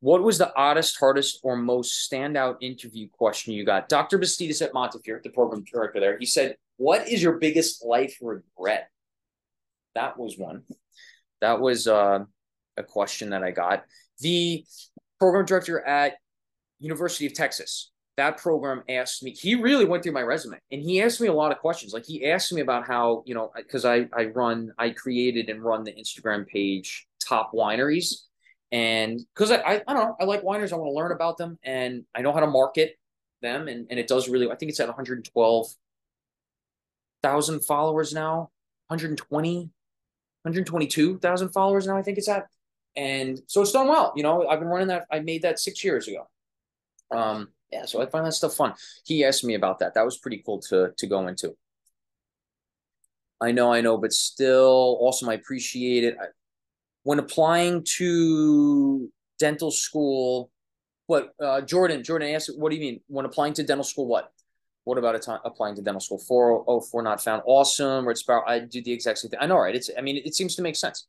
What 0.00 0.22
was 0.22 0.38
the 0.38 0.54
oddest, 0.54 0.96
hardest, 0.98 1.40
or 1.42 1.56
most 1.56 2.08
standout 2.10 2.56
interview 2.60 3.08
question 3.10 3.52
you 3.52 3.64
got? 3.64 3.88
Dr. 3.88 4.18
Bastidas 4.18 4.62
at 4.62 4.72
Montefiore, 4.72 5.20
the 5.22 5.30
program 5.30 5.64
director 5.64 6.00
there, 6.00 6.16
he 6.18 6.26
said, 6.26 6.56
What 6.76 7.08
is 7.08 7.22
your 7.22 7.38
biggest 7.38 7.84
life 7.84 8.16
regret? 8.22 8.90
That 9.94 10.18
was 10.18 10.38
one. 10.38 10.62
That 11.40 11.60
was 11.60 11.88
uh, 11.88 12.20
a 12.76 12.82
question 12.84 13.30
that 13.30 13.42
I 13.42 13.50
got. 13.50 13.84
The 14.20 14.64
program 15.18 15.46
director 15.46 15.80
at 15.80 16.14
University 16.78 17.26
of 17.26 17.34
Texas, 17.34 17.90
that 18.18 18.36
program 18.36 18.82
asked 18.88 19.22
me, 19.22 19.30
he 19.30 19.54
really 19.54 19.84
went 19.84 20.02
through 20.02 20.12
my 20.12 20.22
resume 20.22 20.58
and 20.72 20.82
he 20.82 21.00
asked 21.00 21.20
me 21.20 21.28
a 21.28 21.32
lot 21.32 21.52
of 21.52 21.58
questions. 21.58 21.92
Like 21.92 22.04
he 22.04 22.26
asked 22.26 22.52
me 22.52 22.60
about 22.60 22.84
how, 22.84 23.22
you 23.24 23.32
know, 23.32 23.52
because 23.56 23.84
I, 23.84 24.08
I 24.12 24.24
run, 24.26 24.72
I 24.76 24.90
created 24.90 25.48
and 25.48 25.62
run 25.62 25.84
the 25.84 25.92
Instagram 25.92 26.44
page 26.44 27.06
Top 27.24 27.52
Wineries. 27.52 28.22
And 28.72 29.20
because 29.32 29.52
I, 29.52 29.58
I, 29.58 29.74
I, 29.86 29.94
don't 29.94 30.04
know, 30.04 30.16
I 30.20 30.24
like 30.24 30.42
wineries. 30.42 30.72
I 30.72 30.76
want 30.76 30.90
to 30.90 30.96
learn 30.96 31.12
about 31.12 31.38
them 31.38 31.60
and 31.62 32.04
I 32.12 32.22
know 32.22 32.32
how 32.32 32.40
to 32.40 32.48
market 32.48 32.98
them. 33.40 33.68
And, 33.68 33.86
and 33.88 34.00
it 34.00 34.08
does 34.08 34.28
really, 34.28 34.50
I 34.50 34.56
think 34.56 34.70
it's 34.70 34.80
at 34.80 34.88
112,000 34.88 37.64
followers 37.64 38.12
now, 38.12 38.50
120, 38.88 39.70
122,000 40.42 41.48
followers 41.50 41.86
now, 41.86 41.96
I 41.96 42.02
think 42.02 42.18
it's 42.18 42.28
at. 42.28 42.48
And 42.96 43.40
so 43.46 43.62
it's 43.62 43.70
done 43.70 43.86
well. 43.86 44.12
You 44.16 44.24
know, 44.24 44.48
I've 44.48 44.58
been 44.58 44.66
running 44.66 44.88
that. 44.88 45.06
I 45.08 45.20
made 45.20 45.42
that 45.42 45.60
six 45.60 45.84
years 45.84 46.08
ago. 46.08 46.26
Um, 47.14 47.50
yeah, 47.72 47.84
so 47.84 48.00
I 48.00 48.06
find 48.06 48.24
that 48.26 48.32
stuff 48.32 48.54
fun. 48.54 48.74
He 49.04 49.24
asked 49.24 49.44
me 49.44 49.54
about 49.54 49.78
that. 49.80 49.94
That 49.94 50.04
was 50.04 50.18
pretty 50.18 50.42
cool 50.44 50.60
to 50.68 50.92
to 50.96 51.06
go 51.06 51.26
into. 51.26 51.54
I 53.40 53.52
know, 53.52 53.72
I 53.72 53.80
know, 53.80 53.96
but 53.96 54.12
still, 54.12 54.98
awesome. 55.00 55.28
I 55.28 55.34
appreciate 55.34 56.04
it. 56.04 56.16
I, 56.20 56.26
when 57.04 57.18
applying 57.18 57.84
to 57.96 59.10
dental 59.38 59.70
school, 59.70 60.50
what 61.06 61.32
uh, 61.42 61.60
Jordan? 61.60 62.02
Jordan 62.02 62.34
asked, 62.34 62.50
"What 62.56 62.70
do 62.70 62.76
you 62.76 62.80
mean 62.80 63.00
when 63.06 63.26
applying 63.26 63.52
to 63.54 63.62
dental 63.62 63.84
school? 63.84 64.06
What? 64.06 64.32
What 64.84 64.96
about 64.96 65.20
time 65.20 65.40
applying 65.44 65.76
to 65.76 65.82
dental 65.82 66.00
school? 66.00 66.18
Four 66.18 66.64
oh 66.66 66.80
four 66.80 67.02
not 67.02 67.22
found. 67.22 67.42
Awesome. 67.44 68.08
Red 68.08 68.16
Sparrow. 68.16 68.44
I 68.46 68.60
do 68.60 68.82
the 68.82 68.92
exact 68.92 69.18
same 69.18 69.30
thing. 69.30 69.40
I 69.40 69.46
know, 69.46 69.58
right? 69.58 69.74
It's. 69.74 69.90
I 69.96 70.00
mean, 70.00 70.20
it 70.24 70.34
seems 70.34 70.56
to 70.56 70.62
make 70.62 70.76
sense. 70.76 71.06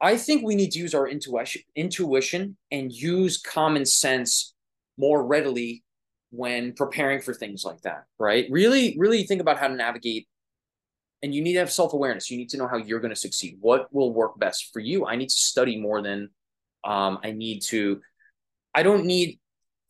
I 0.00 0.16
think 0.16 0.44
we 0.44 0.56
need 0.56 0.72
to 0.72 0.80
use 0.80 0.94
our 0.94 1.06
intuition, 1.06 1.62
intuition, 1.76 2.56
and 2.72 2.90
use 2.90 3.38
common 3.38 3.86
sense 3.86 4.54
more 4.96 5.24
readily 5.24 5.82
when 6.30 6.72
preparing 6.72 7.20
for 7.20 7.34
things 7.34 7.64
like 7.64 7.80
that. 7.82 8.04
Right? 8.18 8.46
Really, 8.50 8.96
really 8.98 9.24
think 9.24 9.40
about 9.40 9.58
how 9.58 9.68
to 9.68 9.74
navigate. 9.74 10.26
And 11.22 11.34
you 11.34 11.42
need 11.42 11.52
to 11.52 11.60
have 11.60 11.70
self 11.70 11.92
awareness. 11.92 12.30
You 12.30 12.38
need 12.38 12.48
to 12.50 12.56
know 12.56 12.66
how 12.66 12.76
you're 12.76 13.00
going 13.00 13.14
to 13.14 13.20
succeed. 13.20 13.58
What 13.60 13.92
will 13.94 14.12
work 14.12 14.38
best 14.38 14.70
for 14.72 14.80
you? 14.80 15.06
I 15.06 15.16
need 15.16 15.28
to 15.28 15.38
study 15.38 15.78
more 15.80 16.02
than 16.02 16.30
um, 16.84 17.18
I 17.22 17.32
need 17.32 17.60
to. 17.68 18.00
I 18.74 18.82
don't 18.82 19.04
need 19.04 19.38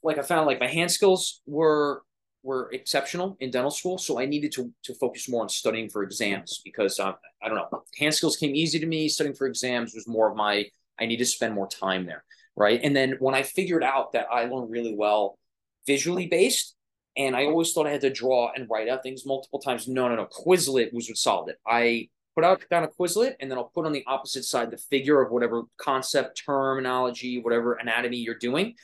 like 0.03 0.19
I 0.19 0.23
found 0.23 0.47
like 0.47 0.61
my 0.61 0.67
hand 0.67 0.91
skills 0.91 1.41
were 1.47 2.03
were 2.43 2.71
exceptional 2.73 3.37
in 3.41 3.51
dental 3.51 3.71
school, 3.71 3.99
so 3.99 4.19
I 4.19 4.27
needed 4.27 4.53
to 4.53 4.73
to 4.85 4.95
focus 4.95 5.29
more 5.29 5.43
on 5.43 5.49
studying 5.49 5.89
for 5.89 6.03
exams 6.03 6.61
because 6.65 6.99
um, 6.99 7.15
I 7.43 7.49
don't 7.49 7.57
know 7.57 7.85
hand 7.99 8.15
skills 8.15 8.37
came 8.37 8.55
easy 8.55 8.79
to 8.81 8.87
me. 8.87 9.09
Studying 9.09 9.35
for 9.35 9.47
exams 9.47 9.95
was 9.95 10.09
more 10.09 10.31
of 10.31 10.37
my 10.37 10.67
I 11.01 11.07
need 11.07 11.19
to 11.19 11.27
spend 11.27 11.55
more 11.55 11.69
time 11.69 12.07
there, 12.07 12.25
right? 12.57 12.81
And 12.83 12.95
then 12.95 13.17
when 13.19 13.35
I 13.35 13.43
figured 13.43 13.85
out 13.85 14.13
that 14.13 14.27
I 14.31 14.45
learned 14.45 14.71
really 14.71 14.95
well 14.95 15.39
visually 15.87 16.27
based, 16.27 16.75
and 17.17 17.37
I 17.37 17.45
always 17.45 17.73
thought 17.73 17.87
I 17.87 17.91
had 17.91 18.01
to 18.03 18.11
draw 18.11 18.53
and 18.55 18.69
write 18.71 18.89
out 18.89 19.03
things 19.03 19.27
multiple 19.27 19.59
times. 19.59 19.87
No, 19.87 20.09
no, 20.09 20.17
no. 20.17 20.27
Quizlet 20.27 20.93
was 20.93 21.09
what 21.09 21.19
solved 21.19 21.51
it. 21.51 21.59
I 21.67 22.09
put 22.35 22.45
out 22.45 22.65
down 22.71 22.85
a 22.85 22.89
Quizlet, 22.89 23.35
and 23.41 23.51
then 23.51 23.59
I'll 23.59 23.71
put 23.75 23.85
on 23.85 23.93
the 23.93 24.05
opposite 24.07 24.45
side 24.45 24.71
the 24.71 24.79
figure 24.79 25.21
of 25.21 25.31
whatever 25.31 25.65
concept, 25.77 26.43
terminology, 26.45 27.41
whatever 27.41 27.75
anatomy 27.75 28.17
you're 28.17 28.39
doing, 28.39 28.75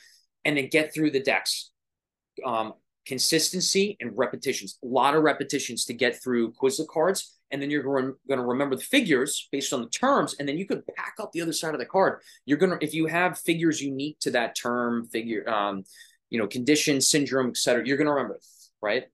and 0.45 0.57
then 0.57 0.69
get 0.69 0.93
through 0.93 1.11
the 1.11 1.21
decks. 1.21 1.71
Um, 2.45 2.73
consistency 3.05 3.97
and 3.99 4.15
repetitions. 4.15 4.77
A 4.83 4.87
lot 4.87 5.15
of 5.15 5.23
repetitions 5.23 5.85
to 5.85 5.93
get 5.93 6.21
through 6.21 6.53
Quizlet 6.53 6.87
cards 6.87 7.38
and 7.51 7.61
then 7.61 7.69
you're 7.69 7.83
going 7.83 8.15
to 8.27 8.41
remember 8.41 8.75
the 8.75 8.83
figures 8.83 9.47
based 9.51 9.73
on 9.73 9.81
the 9.81 9.89
terms, 9.89 10.35
and 10.39 10.47
then 10.47 10.57
you 10.57 10.65
could 10.65 10.83
pack 10.95 11.15
up 11.19 11.31
the 11.31 11.41
other 11.41 11.53
side 11.53 11.73
of 11.73 11.79
the 11.79 11.85
card. 11.85 12.21
You're 12.45 12.57
going 12.57 12.77
to, 12.77 12.85
if 12.85 12.93
you 12.93 13.07
have 13.07 13.39
figures 13.39 13.81
unique 13.81 14.19
to 14.21 14.31
that 14.31 14.55
term, 14.55 15.07
figure, 15.07 15.49
um, 15.49 15.83
you 16.29 16.39
know, 16.39 16.47
condition, 16.47 17.01
syndrome, 17.01 17.49
etc., 17.49 17.85
you're 17.85 17.97
going 17.97 18.07
to 18.07 18.13
remember, 18.13 18.39
right? 18.81 19.05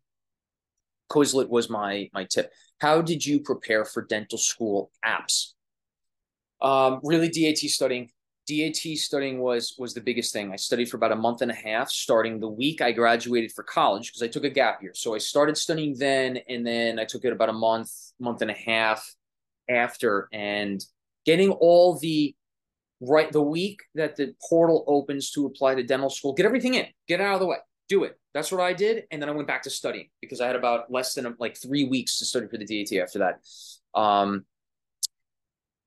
Quizlet 1.09 1.49
was 1.49 1.69
my 1.69 2.09
my 2.13 2.25
tip. 2.25 2.51
How 2.79 3.01
did 3.01 3.25
you 3.25 3.39
prepare 3.39 3.85
for 3.85 4.01
dental 4.03 4.37
school 4.37 4.91
apps? 5.03 5.53
Um, 6.61 6.99
really, 7.03 7.29
DAT 7.29 7.57
studying. 7.57 8.09
DAT 8.47 8.97
studying 8.97 9.39
was 9.39 9.75
was 9.77 9.93
the 9.93 10.01
biggest 10.01 10.31
thing. 10.31 10.51
I 10.51 10.55
studied 10.55 10.89
for 10.89 10.97
about 10.97 11.11
a 11.11 11.15
month 11.15 11.41
and 11.41 11.51
a 11.51 11.55
half, 11.55 11.89
starting 11.89 12.39
the 12.39 12.47
week 12.47 12.81
I 12.81 12.91
graduated 12.91 13.51
for 13.51 13.63
college 13.63 14.07
because 14.07 14.21
I 14.21 14.27
took 14.27 14.43
a 14.43 14.49
gap 14.49 14.81
year. 14.83 14.93
So 14.93 15.15
I 15.15 15.17
started 15.17 15.57
studying 15.57 15.97
then, 15.97 16.37
and 16.47 16.65
then 16.65 16.99
I 16.99 17.05
took 17.05 17.25
it 17.25 17.33
about 17.33 17.49
a 17.49 17.53
month, 17.53 17.89
month 18.19 18.41
and 18.41 18.51
a 18.51 18.55
half 18.55 19.03
after, 19.67 20.29
and 20.31 20.83
getting 21.25 21.51
all 21.51 21.97
the 21.97 22.35
right 23.01 23.31
the 23.31 23.41
week 23.41 23.81
that 23.95 24.15
the 24.15 24.35
portal 24.47 24.83
opens 24.87 25.31
to 25.31 25.47
apply 25.47 25.75
to 25.75 25.83
dental 25.83 26.09
school, 26.09 26.33
get 26.33 26.45
everything 26.45 26.75
in, 26.75 26.85
get 27.07 27.19
out 27.19 27.33
of 27.33 27.39
the 27.39 27.47
way, 27.47 27.57
do 27.89 28.03
it. 28.03 28.19
That's 28.35 28.51
what 28.51 28.61
I 28.61 28.73
did, 28.73 29.05
and 29.09 29.21
then 29.21 29.29
I 29.29 29.31
went 29.31 29.47
back 29.47 29.63
to 29.63 29.71
studying 29.71 30.09
because 30.21 30.39
I 30.39 30.47
had 30.47 30.55
about 30.55 30.91
less 30.91 31.15
than 31.15 31.35
like 31.39 31.57
three 31.57 31.85
weeks 31.85 32.19
to 32.19 32.25
study 32.25 32.47
for 32.47 32.57
the 32.57 32.65
DAT 32.65 33.01
after 33.01 33.19
that. 33.19 33.99
Um, 33.99 34.45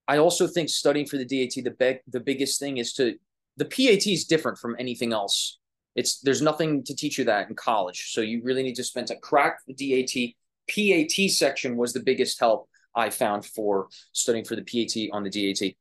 I 0.09 0.19
also 0.19 0.47
think 0.47 0.71
studying 0.71 1.07
for 1.07 1.19
the 1.19 1.25
DAT, 1.25 1.63
the 1.63 1.71
big, 1.71 2.01
the 2.09 2.21
biggest 2.21 2.59
thing 2.59 2.79
is 2.79 2.95
to 2.95 3.15
the 3.59 3.67
PAT 3.67 4.07
is 4.07 4.25
different 4.25 4.59
from 4.59 4.75
anything 4.79 5.13
else. 5.13 5.59
It's 5.95 6.21
there's 6.21 6.43
nothing 6.43 6.83
to 6.85 6.97
teach 6.97 7.19
you 7.19 7.25
that 7.25 7.49
in 7.49 7.55
college, 7.55 8.13
so 8.13 8.21
you 8.21 8.41
really 8.43 8.63
need 8.63 8.77
to 8.77 8.85
spend 8.85 9.09
to 9.09 9.17
crack 9.17 9.59
the 9.67 9.75
DAT. 9.75 10.35
PAT 10.69 11.31
section 11.31 11.77
was 11.77 11.93
the 11.93 12.01
biggest 12.01 12.41
help 12.41 12.69
I 12.95 13.11
found 13.11 13.45
for 13.45 13.89
studying 14.13 14.45
for 14.45 14.57
the 14.57 14.63
PAT 14.63 15.11
on 15.13 15.25
the 15.25 15.31
DAT. 15.31 15.75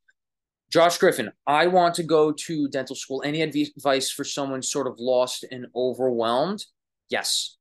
Josh 0.69 0.97
Griffin, 0.97 1.31
I 1.45 1.67
want 1.67 1.95
to 1.95 2.03
go 2.03 2.33
to 2.33 2.67
dental 2.67 2.95
school. 2.95 3.23
Any 3.23 3.41
advice 3.41 4.11
for 4.11 4.25
someone 4.25 4.61
sort 4.61 4.87
of 4.87 4.99
lost 4.99 5.45
and 5.49 5.67
overwhelmed? 5.73 6.65
Yes 7.09 7.57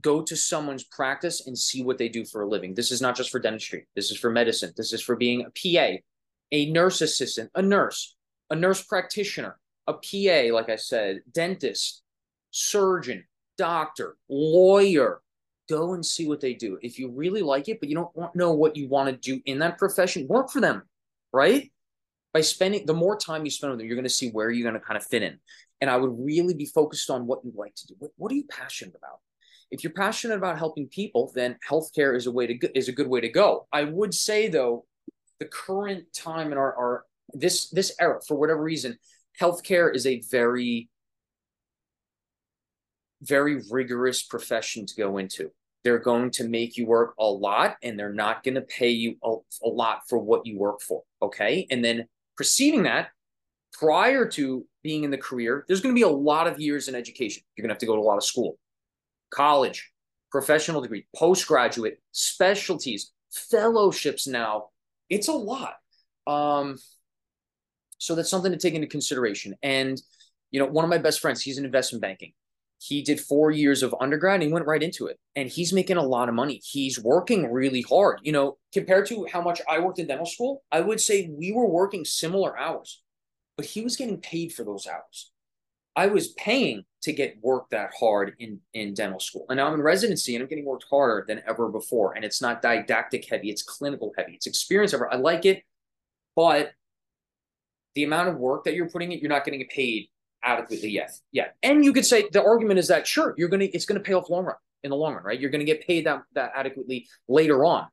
go 0.00 0.22
to 0.22 0.36
someone's 0.36 0.84
practice 0.84 1.46
and 1.46 1.56
see 1.56 1.82
what 1.82 1.98
they 1.98 2.08
do 2.08 2.24
for 2.24 2.42
a 2.42 2.48
living. 2.48 2.74
This 2.74 2.90
is 2.90 3.00
not 3.00 3.16
just 3.16 3.30
for 3.30 3.40
dentistry. 3.40 3.86
This 3.94 4.10
is 4.10 4.18
for 4.18 4.30
medicine. 4.30 4.72
This 4.76 4.92
is 4.92 5.02
for 5.02 5.16
being 5.16 5.44
a 5.44 5.50
PA, 5.50 5.98
a 6.52 6.70
nurse 6.70 7.00
assistant, 7.00 7.50
a 7.54 7.62
nurse, 7.62 8.16
a 8.50 8.56
nurse 8.56 8.82
practitioner, 8.82 9.58
a 9.86 9.94
PA, 9.94 10.54
like 10.54 10.68
I 10.68 10.76
said, 10.76 11.20
dentist, 11.32 12.02
surgeon, 12.50 13.24
doctor, 13.58 14.16
lawyer. 14.28 15.20
Go 15.68 15.94
and 15.94 16.04
see 16.04 16.26
what 16.26 16.40
they 16.40 16.54
do. 16.54 16.78
If 16.82 16.98
you 16.98 17.10
really 17.10 17.42
like 17.42 17.68
it, 17.68 17.78
but 17.78 17.88
you 17.88 17.94
don't 17.94 18.34
know 18.34 18.52
what 18.52 18.76
you 18.76 18.88
want 18.88 19.08
to 19.08 19.16
do 19.16 19.40
in 19.46 19.60
that 19.60 19.78
profession, 19.78 20.26
work 20.26 20.50
for 20.50 20.60
them, 20.60 20.82
right? 21.32 21.70
By 22.34 22.40
spending 22.40 22.86
the 22.86 22.94
more 22.94 23.16
time 23.16 23.44
you 23.44 23.50
spend 23.50 23.70
with 23.70 23.78
them, 23.78 23.86
you're 23.86 23.96
going 23.96 24.04
to 24.04 24.10
see 24.10 24.30
where 24.30 24.50
you're 24.50 24.68
going 24.68 24.80
to 24.80 24.84
kind 24.84 24.96
of 24.96 25.04
fit 25.04 25.22
in. 25.22 25.38
And 25.80 25.88
I 25.88 25.96
would 25.96 26.12
really 26.18 26.54
be 26.54 26.66
focused 26.66 27.08
on 27.08 27.26
what 27.26 27.44
you 27.44 27.52
like 27.54 27.74
to 27.76 27.86
do. 27.86 27.94
What, 27.98 28.10
what 28.16 28.32
are 28.32 28.34
you 28.34 28.44
passionate 28.50 28.96
about? 28.96 29.20
If 29.70 29.84
you're 29.84 29.92
passionate 29.92 30.36
about 30.36 30.58
helping 30.58 30.88
people, 30.88 31.30
then 31.34 31.56
healthcare 31.68 32.16
is 32.16 32.26
a 32.26 32.32
way 32.32 32.46
to 32.46 32.54
go, 32.54 32.68
is 32.74 32.88
a 32.88 32.92
good 32.92 33.08
way 33.08 33.20
to 33.20 33.28
go. 33.28 33.66
I 33.72 33.84
would 33.84 34.14
say 34.14 34.48
though, 34.48 34.84
the 35.38 35.46
current 35.46 36.04
time 36.12 36.52
in 36.52 36.58
our, 36.58 36.74
our 36.76 37.04
this 37.32 37.70
this 37.70 37.94
era, 38.00 38.20
for 38.26 38.36
whatever 38.36 38.62
reason, 38.62 38.98
healthcare 39.40 39.94
is 39.94 40.06
a 40.06 40.22
very 40.30 40.88
very 43.22 43.62
rigorous 43.70 44.22
profession 44.22 44.86
to 44.86 44.94
go 44.96 45.18
into. 45.18 45.50
They're 45.84 45.98
going 45.98 46.30
to 46.32 46.48
make 46.48 46.76
you 46.76 46.86
work 46.86 47.14
a 47.18 47.24
lot 47.24 47.76
and 47.82 47.98
they're 47.98 48.12
not 48.12 48.42
going 48.42 48.54
to 48.54 48.62
pay 48.62 48.90
you 48.90 49.16
a, 49.22 49.36
a 49.62 49.68
lot 49.68 50.00
for 50.08 50.18
what 50.18 50.46
you 50.46 50.58
work 50.58 50.80
for. 50.80 51.02
Okay. 51.22 51.66
And 51.70 51.84
then 51.84 52.06
preceding 52.36 52.84
that, 52.84 53.08
prior 53.74 54.26
to 54.26 54.66
being 54.82 55.04
in 55.04 55.10
the 55.10 55.18
career, 55.18 55.64
there's 55.68 55.82
going 55.82 55.94
to 55.94 55.98
be 55.98 56.02
a 56.02 56.08
lot 56.08 56.46
of 56.46 56.58
years 56.58 56.88
in 56.88 56.94
education. 56.94 57.42
You're 57.56 57.62
going 57.62 57.68
to 57.68 57.74
have 57.74 57.80
to 57.80 57.86
go 57.86 57.94
to 57.94 58.00
a 58.00 58.02
lot 58.02 58.16
of 58.16 58.24
school 58.24 58.58
college, 59.30 59.90
professional 60.30 60.80
degree, 60.80 61.06
postgraduate, 61.16 62.00
specialties, 62.12 63.12
fellowships 63.32 64.26
now. 64.26 64.66
It's 65.08 65.28
a 65.28 65.32
lot. 65.32 65.74
Um, 66.26 66.78
so 67.98 68.14
that's 68.14 68.30
something 68.30 68.52
to 68.52 68.58
take 68.58 68.74
into 68.74 68.86
consideration. 68.86 69.54
And, 69.62 70.00
you 70.50 70.60
know, 70.60 70.66
one 70.66 70.84
of 70.84 70.90
my 70.90 70.98
best 70.98 71.20
friends, 71.20 71.42
he's 71.42 71.58
in 71.58 71.64
investment 71.64 72.02
banking. 72.02 72.32
He 72.78 73.02
did 73.02 73.20
four 73.20 73.50
years 73.50 73.82
of 73.82 73.94
undergrad 74.00 74.36
and 74.36 74.44
he 74.44 74.52
went 74.52 74.66
right 74.66 74.82
into 74.82 75.06
it. 75.06 75.18
And 75.36 75.48
he's 75.50 75.72
making 75.72 75.98
a 75.98 76.02
lot 76.02 76.30
of 76.30 76.34
money. 76.34 76.62
He's 76.64 76.98
working 76.98 77.52
really 77.52 77.82
hard. 77.82 78.20
You 78.22 78.32
know, 78.32 78.56
compared 78.72 79.06
to 79.08 79.26
how 79.30 79.42
much 79.42 79.60
I 79.68 79.80
worked 79.80 79.98
in 79.98 80.06
dental 80.06 80.24
school, 80.24 80.62
I 80.72 80.80
would 80.80 81.00
say 81.00 81.30
we 81.36 81.52
were 81.52 81.68
working 81.68 82.06
similar 82.06 82.58
hours, 82.58 83.02
but 83.56 83.66
he 83.66 83.82
was 83.82 83.96
getting 83.96 84.18
paid 84.18 84.54
for 84.54 84.64
those 84.64 84.86
hours. 84.86 85.30
I 85.94 86.06
was 86.06 86.28
paying 86.28 86.84
to 87.02 87.12
get 87.12 87.38
work 87.42 87.70
that 87.70 87.90
hard 87.98 88.34
in 88.38 88.60
in 88.74 88.94
dental 88.94 89.20
school. 89.20 89.46
And 89.48 89.56
now 89.56 89.66
I'm 89.66 89.74
in 89.74 89.82
residency 89.82 90.34
and 90.34 90.42
I'm 90.42 90.48
getting 90.48 90.64
worked 90.64 90.84
harder 90.90 91.24
than 91.26 91.42
ever 91.48 91.68
before. 91.68 92.14
And 92.14 92.24
it's 92.24 92.42
not 92.42 92.62
didactic 92.62 93.28
heavy, 93.28 93.50
it's 93.50 93.62
clinical 93.62 94.12
heavy, 94.16 94.34
it's 94.34 94.46
experience 94.46 94.92
over. 94.94 95.12
I 95.12 95.16
like 95.16 95.46
it, 95.46 95.62
but 96.36 96.72
the 97.94 98.04
amount 98.04 98.28
of 98.28 98.36
work 98.36 98.64
that 98.64 98.74
you're 98.74 98.88
putting 98.88 99.12
in, 99.12 99.18
you're 99.18 99.30
not 99.30 99.44
getting 99.44 99.66
paid 99.68 100.08
adequately 100.42 100.90
yet. 100.90 101.12
Yeah. 101.32 101.48
And 101.62 101.84
you 101.84 101.92
could 101.92 102.06
say 102.06 102.28
the 102.30 102.42
argument 102.42 102.78
is 102.78 102.88
that 102.88 103.06
sure, 103.06 103.34
you're 103.36 103.48
gonna 103.48 103.68
it's 103.72 103.86
gonna 103.86 104.00
pay 104.00 104.14
off 104.14 104.30
long 104.30 104.44
run 104.44 104.56
in 104.82 104.90
the 104.90 104.96
long 104.96 105.14
run, 105.14 105.24
right? 105.24 105.40
You're 105.40 105.50
gonna 105.50 105.64
get 105.64 105.86
paid 105.86 106.06
that 106.06 106.22
that 106.34 106.52
adequately 106.54 107.08
later 107.28 107.64
on. 107.64 107.86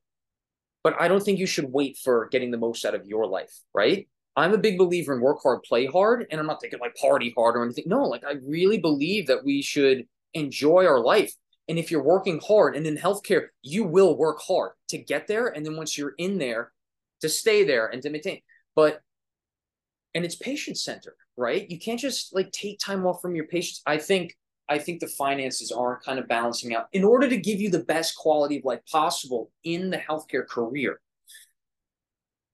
But 0.84 1.02
I 1.02 1.08
don't 1.08 1.22
think 1.22 1.39
you 1.39 1.48
should 1.48 1.72
wait 1.72 1.98
for 1.98 2.28
getting 2.28 2.52
the 2.52 2.58
most 2.58 2.86
out 2.86 2.96
of 2.96 3.06
your 3.06 3.26
life, 3.26 3.54
right? 3.74 4.08
I'm 4.38 4.54
a 4.54 4.58
big 4.58 4.78
believer 4.78 5.13
in 5.13 5.19
work 5.19 5.39
hard, 5.41 5.63
play 5.63 5.88
hard, 5.88 6.28
and 6.30 6.39
I'm 6.39 6.45
not 6.45 6.62
thinking 6.62 6.80
like 6.80 6.95
party 6.95 7.34
hard 7.36 7.58
or 7.58 7.63
anything. 7.63 7.86
No, 7.88 8.04
like 8.04 8.23
I 8.23 8.36
really 8.45 8.78
believe 8.78 9.28
that 9.28 9.43
we 9.43 9.63
should 9.63 10.06
enjoy 10.34 10.86
our 10.86 11.00
life. 11.00 11.34
And 11.67 11.80
if 11.80 11.91
you're 11.91 12.04
working 12.04 12.39
hard 12.47 12.76
and 12.76 12.86
in 12.86 12.95
healthcare, 12.95 13.47
you 13.63 13.84
will 13.84 14.15
work 14.15 14.39
hard 14.39 14.71
to 14.89 15.00
get 15.00 15.28
there. 15.28 15.47
And 15.47 15.65
then 15.65 15.76
once 15.76 15.97
you're 15.97 16.13
in 16.17 16.38
there, 16.38 16.71
to 17.21 17.30
stay 17.30 17.63
there 17.63 17.88
and 17.88 18.02
to 18.04 18.10
maintain. 18.10 18.41
But 18.76 19.02
and 20.13 20.23
it's 20.23 20.36
patient 20.36 20.78
centered, 20.78 21.15
right? 21.36 21.69
You 21.69 21.80
can't 21.80 22.00
just 22.00 22.34
like 22.34 22.52
take 22.52 22.80
time 22.80 23.06
off 23.06 23.21
from 23.21 23.36
your 23.36 23.47
patients. 23.47 23.82
I 23.86 23.97
think 23.97 24.38
I 24.69 24.78
think 24.78 25.00
the 25.00 25.08
finances 25.08 25.71
are 25.71 26.00
kind 26.02 26.19
of 26.19 26.28
balancing 26.28 26.76
out 26.76 26.88
in 26.91 27.04
order 27.04 27.30
to 27.30 27.38
give 27.38 27.60
you 27.60 27.69
the 27.69 27.84
best 27.84 28.15
quality 28.15 28.58
of 28.58 28.65
life 28.65 28.82
possible 28.91 29.52
in 29.63 29.89
the 29.89 29.97
healthcare 29.97 30.45
career 30.45 31.00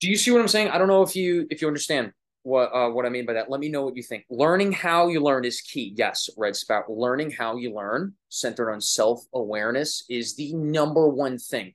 do 0.04 0.10
you 0.10 0.18
see 0.18 0.32
what 0.32 0.42
I'm 0.42 0.50
saying? 0.50 0.68
I 0.68 0.78
don't 0.78 0.89
know 0.89 1.02
if 1.02 1.16
you 1.16 1.48
if 1.50 1.62
you 1.62 1.68
understand 1.70 2.12
what 2.42 2.66
uh, 2.74 2.89
what 2.89 3.06
I 3.06 3.10
mean 3.10 3.26
by 3.26 3.32
that. 3.32 3.50
Let 3.50 3.62
me 3.62 3.70
know 3.70 3.86
what 3.86 3.96
you 3.96 4.04
think. 4.04 4.26
Learning 4.30 4.74
how 4.74 5.08
you 5.08 5.22
learn 5.22 5.46
is 5.46 5.62
key. 5.62 5.94
Yes, 5.96 6.30
Red 6.38 6.58
Spout. 6.58 6.92
Learning 6.92 7.32
how 7.32 7.56
you 7.56 7.74
learn, 7.74 8.13
centered 8.28 8.70
on 8.70 8.82
self 8.82 9.24
awareness, 9.34 10.04
is 10.10 10.36
the 10.36 10.54
number 10.56 11.08
one 11.08 11.38
thing. 11.38 11.72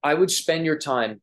I 0.00 0.14
would 0.14 0.30
spend 0.30 0.64
your 0.64 0.78
time 0.78 1.20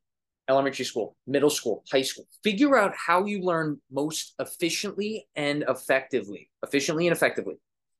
elementary 0.49 0.83
school, 0.83 1.15
middle 1.27 1.49
school, 1.49 1.85
high 1.89 2.01
school. 2.01 2.27
Figure 2.43 2.77
out 2.77 2.93
how 2.93 3.23
you 3.23 3.41
learn 3.41 3.79
most 3.89 4.33
efficiently 4.37 5.29
and 5.37 5.63
effectively. 5.69 6.49
Efficiently 6.61 7.07
and 7.07 7.15
effectively. 7.15 7.55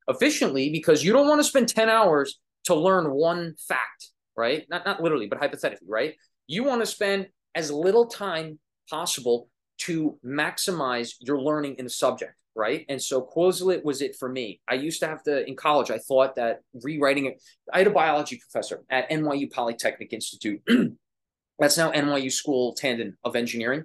Efficiently 0.06 0.68
because 0.68 1.02
you 1.02 1.14
don't 1.14 1.28
want 1.28 1.38
to 1.38 1.44
spend 1.44 1.70
10 1.70 1.88
hours 1.88 2.38
to 2.64 2.74
learn 2.74 3.10
one 3.10 3.54
fact, 3.66 4.10
right? 4.36 4.66
Not 4.68 4.84
not 4.84 5.02
literally, 5.02 5.28
but 5.28 5.38
hypothetically, 5.38 5.88
right? 5.88 6.14
You 6.46 6.64
want 6.64 6.82
to 6.82 6.86
spend 6.86 7.28
as 7.54 7.70
little 7.70 8.06
time 8.06 8.58
possible 8.88 9.48
to 9.78 10.18
maximize 10.24 11.14
your 11.20 11.40
learning 11.40 11.76
in 11.78 11.84
the 11.84 11.90
subject, 11.90 12.34
right? 12.54 12.84
And 12.88 13.00
so 13.00 13.22
Quizlet 13.22 13.84
was 13.84 14.02
it 14.02 14.16
for 14.16 14.28
me. 14.28 14.60
I 14.68 14.74
used 14.74 15.00
to 15.00 15.06
have 15.06 15.22
to, 15.24 15.46
in 15.46 15.56
college, 15.56 15.90
I 15.90 15.98
thought 15.98 16.36
that 16.36 16.60
rewriting 16.82 17.26
it, 17.26 17.42
I 17.72 17.78
had 17.78 17.86
a 17.86 17.90
biology 17.90 18.40
professor 18.40 18.82
at 18.90 19.08
NYU 19.10 19.50
Polytechnic 19.50 20.12
Institute. 20.12 20.60
That's 21.58 21.76
now 21.76 21.92
NYU 21.92 22.30
School 22.30 22.74
Tandon 22.74 23.14
of 23.24 23.36
Engineering. 23.36 23.84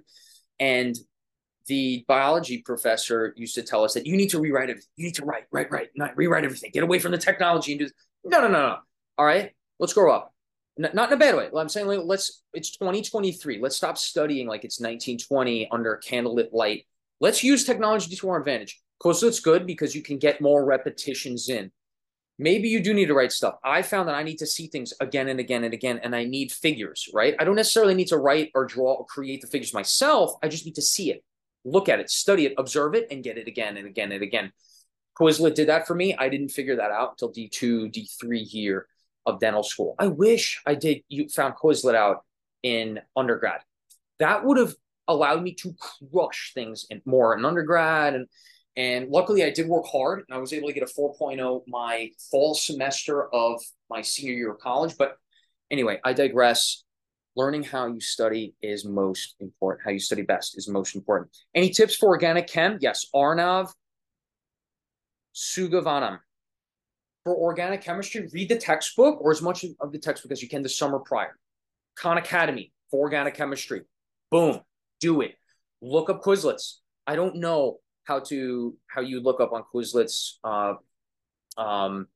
And 0.60 0.96
the 1.66 2.04
biology 2.06 2.62
professor 2.62 3.32
used 3.36 3.54
to 3.54 3.62
tell 3.62 3.84
us 3.84 3.94
that 3.94 4.06
you 4.06 4.16
need 4.16 4.28
to 4.28 4.40
rewrite 4.40 4.70
it. 4.70 4.84
You 4.96 5.06
need 5.06 5.14
to 5.14 5.24
write, 5.24 5.44
write, 5.50 5.70
write, 5.70 5.88
not 5.96 6.16
rewrite 6.16 6.44
everything. 6.44 6.70
Get 6.72 6.82
away 6.82 6.98
from 6.98 7.12
the 7.12 7.18
technology 7.18 7.72
and 7.72 7.78
do 7.78 7.84
this. 7.86 7.94
No, 8.24 8.40
no, 8.40 8.48
no, 8.48 8.68
no. 8.68 8.76
All 9.16 9.24
right, 9.24 9.52
let's 9.78 9.92
grow 9.92 10.12
up 10.12 10.33
not 10.76 11.08
in 11.08 11.12
a 11.12 11.16
bad 11.16 11.36
way. 11.36 11.48
I'm 11.56 11.68
saying 11.68 11.86
let's 11.86 12.42
it's 12.52 12.70
2023. 12.76 13.60
Let's 13.60 13.76
stop 13.76 13.96
studying 13.96 14.46
like 14.46 14.64
it's 14.64 14.80
1920 14.80 15.68
under 15.70 16.00
candlelit 16.04 16.52
light. 16.52 16.86
Let's 17.20 17.44
use 17.44 17.64
technology 17.64 18.14
to 18.14 18.28
our 18.28 18.38
advantage. 18.38 18.80
Because 18.98 19.22
it's 19.22 19.40
good 19.40 19.66
because 19.66 19.94
you 19.94 20.02
can 20.02 20.18
get 20.18 20.40
more 20.40 20.64
repetitions 20.64 21.48
in. 21.48 21.70
Maybe 22.38 22.68
you 22.68 22.80
do 22.80 22.94
need 22.94 23.06
to 23.06 23.14
write 23.14 23.32
stuff. 23.32 23.56
I 23.62 23.82
found 23.82 24.08
that 24.08 24.14
I 24.14 24.22
need 24.22 24.38
to 24.38 24.46
see 24.46 24.66
things 24.66 24.92
again 25.00 25.28
and 25.28 25.38
again 25.38 25.62
and 25.62 25.74
again, 25.74 26.00
and 26.02 26.16
I 26.16 26.24
need 26.24 26.50
figures, 26.50 27.08
right? 27.12 27.34
I 27.38 27.44
don't 27.44 27.54
necessarily 27.54 27.94
need 27.94 28.08
to 28.08 28.18
write 28.18 28.50
or 28.54 28.64
draw 28.64 28.94
or 28.94 29.04
create 29.04 29.40
the 29.40 29.46
figures 29.46 29.74
myself. 29.74 30.32
I 30.42 30.48
just 30.48 30.64
need 30.64 30.74
to 30.76 30.82
see 30.82 31.10
it, 31.10 31.22
look 31.64 31.88
at 31.88 32.00
it, 32.00 32.10
study 32.10 32.46
it, 32.46 32.54
observe 32.56 32.94
it, 32.94 33.06
and 33.10 33.22
get 33.22 33.36
it 33.36 33.46
again 33.46 33.76
and 33.76 33.86
again 33.86 34.10
and 34.10 34.22
again. 34.22 34.52
Quizlet 35.18 35.54
did 35.54 35.68
that 35.68 35.86
for 35.86 35.94
me. 35.94 36.16
I 36.16 36.28
didn't 36.28 36.48
figure 36.48 36.76
that 36.76 36.90
out 36.90 37.10
until 37.10 37.32
D2, 37.32 37.92
D3 37.92 38.42
here 38.42 38.86
of 39.26 39.40
dental 39.40 39.62
school. 39.62 39.94
I 39.98 40.08
wish 40.08 40.62
I 40.66 40.74
did 40.74 41.02
you 41.08 41.28
found 41.28 41.54
Quizlet 41.54 41.94
out 41.94 42.24
in 42.62 43.00
undergrad. 43.16 43.60
That 44.18 44.44
would 44.44 44.58
have 44.58 44.74
allowed 45.08 45.42
me 45.42 45.54
to 45.54 45.74
crush 46.10 46.52
things 46.54 46.86
in 46.90 47.02
more 47.04 47.36
in 47.36 47.44
undergrad 47.44 48.14
and 48.14 48.26
and 48.76 49.08
luckily 49.10 49.44
I 49.44 49.50
did 49.50 49.68
work 49.68 49.86
hard 49.86 50.24
and 50.26 50.36
I 50.36 50.40
was 50.40 50.52
able 50.52 50.68
to 50.68 50.74
get 50.74 50.82
a 50.82 50.86
4.0 50.86 51.62
my 51.68 52.10
fall 52.30 52.54
semester 52.54 53.32
of 53.32 53.60
my 53.88 54.02
senior 54.02 54.34
year 54.34 54.50
of 54.52 54.58
college. 54.58 54.96
But 54.98 55.16
anyway, 55.70 56.00
I 56.04 56.12
digress. 56.12 56.82
Learning 57.36 57.64
how 57.64 57.86
you 57.88 58.00
study 58.00 58.54
is 58.62 58.84
most 58.84 59.34
important. 59.40 59.84
How 59.84 59.90
you 59.90 59.98
study 59.98 60.22
best 60.22 60.56
is 60.56 60.68
most 60.68 60.94
important. 60.94 61.36
Any 61.52 61.70
tips 61.70 61.96
for 61.96 62.08
organic 62.08 62.46
chem? 62.46 62.78
Yes, 62.80 63.06
Arnav 63.12 63.72
Sugavanam. 65.34 66.20
For 67.24 67.34
organic 67.34 67.80
chemistry, 67.80 68.28
read 68.32 68.50
the 68.50 68.56
textbook 68.56 69.20
or 69.20 69.30
as 69.30 69.40
much 69.40 69.64
of 69.80 69.92
the 69.92 69.98
textbook 69.98 70.30
as 70.30 70.42
you 70.42 70.48
can 70.48 70.62
the 70.62 70.68
summer 70.68 70.98
prior. 70.98 71.38
Khan 71.96 72.18
Academy 72.18 72.72
for 72.90 73.00
organic 73.00 73.34
chemistry. 73.34 73.82
Boom, 74.30 74.60
do 75.00 75.22
it. 75.22 75.34
Look 75.80 76.10
up 76.10 76.22
Quizlets. 76.22 76.80
I 77.06 77.16
don't 77.16 77.36
know 77.36 77.78
how 78.04 78.20
to 78.20 78.76
how 78.86 79.00
you 79.00 79.20
look 79.20 79.40
up 79.40 79.52
on 79.52 79.64
Quizlets 79.74 80.34
uh, 80.44 80.74
um, 81.56 82.08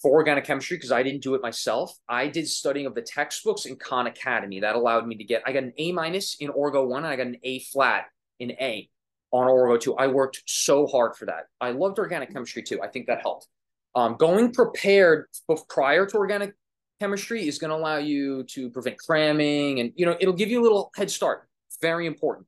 for 0.00 0.12
organic 0.12 0.44
chemistry 0.44 0.76
because 0.76 0.92
I 0.92 1.02
didn't 1.02 1.22
do 1.22 1.34
it 1.34 1.42
myself. 1.42 1.96
I 2.08 2.28
did 2.28 2.48
studying 2.48 2.86
of 2.86 2.94
the 2.94 3.02
textbooks 3.02 3.66
in 3.66 3.76
Khan 3.76 4.06
Academy. 4.06 4.60
That 4.60 4.74
allowed 4.74 5.06
me 5.06 5.16
to 5.16 5.24
get 5.24 5.42
I 5.46 5.52
got 5.52 5.62
an 5.62 5.72
A 5.78 5.92
minus 5.92 6.36
in 6.40 6.50
Orgo 6.50 6.86
one 6.86 7.04
and 7.04 7.12
I 7.12 7.16
got 7.16 7.28
an 7.28 7.38
A 7.44 7.60
flat 7.60 8.06
in 8.38 8.50
A 8.52 8.88
on 9.30 9.46
Orgo 9.46 9.80
two. 9.80 9.94
I 9.94 10.08
worked 10.08 10.42
so 10.46 10.86
hard 10.86 11.16
for 11.16 11.26
that. 11.26 11.46
I 11.60 11.70
loved 11.70 11.98
organic 11.98 12.32
chemistry 12.32 12.62
too. 12.62 12.82
I 12.82 12.88
think 12.88 13.06
that 13.06 13.22
helped. 13.22 13.48
Um, 13.94 14.16
going 14.16 14.52
prepared 14.52 15.26
prior 15.68 16.06
to 16.06 16.16
organic 16.16 16.54
chemistry 17.00 17.46
is 17.46 17.58
going 17.58 17.70
to 17.70 17.76
allow 17.76 17.96
you 17.96 18.44
to 18.44 18.70
prevent 18.70 18.96
cramming 18.96 19.80
and 19.80 19.92
you 19.96 20.06
know 20.06 20.16
it'll 20.20 20.32
give 20.32 20.50
you 20.50 20.60
a 20.60 20.64
little 20.64 20.90
head 20.96 21.10
start. 21.10 21.48
Very 21.80 22.06
important. 22.06 22.46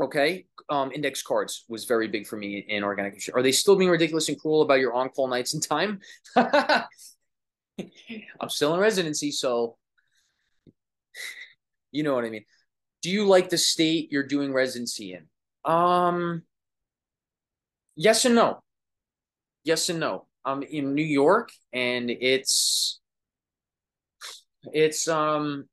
Okay, 0.00 0.46
um, 0.70 0.90
index 0.92 1.22
cards 1.22 1.64
was 1.68 1.84
very 1.84 2.08
big 2.08 2.26
for 2.26 2.36
me 2.36 2.64
in 2.68 2.82
organic. 2.82 3.12
Chemistry. 3.12 3.34
Are 3.34 3.42
they 3.42 3.52
still 3.52 3.76
being 3.76 3.90
ridiculous 3.90 4.28
and 4.28 4.40
cruel 4.40 4.62
about 4.62 4.80
your 4.80 4.94
on-call 4.94 5.28
nights 5.28 5.54
and 5.54 5.62
time? 5.62 6.00
I'm 6.36 6.88
still 8.48 8.74
in 8.74 8.80
residency, 8.80 9.32
so 9.32 9.76
you 11.92 12.04
know 12.04 12.14
what 12.14 12.24
I 12.24 12.30
mean. 12.30 12.44
Do 13.02 13.10
you 13.10 13.26
like 13.26 13.50
the 13.50 13.58
state 13.58 14.12
you're 14.12 14.26
doing 14.26 14.52
residency 14.52 15.12
in? 15.14 15.26
Um, 15.70 16.42
yes 17.96 18.24
and 18.24 18.36
no. 18.36 18.62
Yes 19.64 19.88
and 19.88 20.00
no. 20.00 20.26
I'm 20.44 20.62
in 20.62 20.94
New 20.94 21.04
York, 21.04 21.50
and 21.72 22.10
it's 22.10 23.00
it's 24.72 25.08
um 25.08 25.66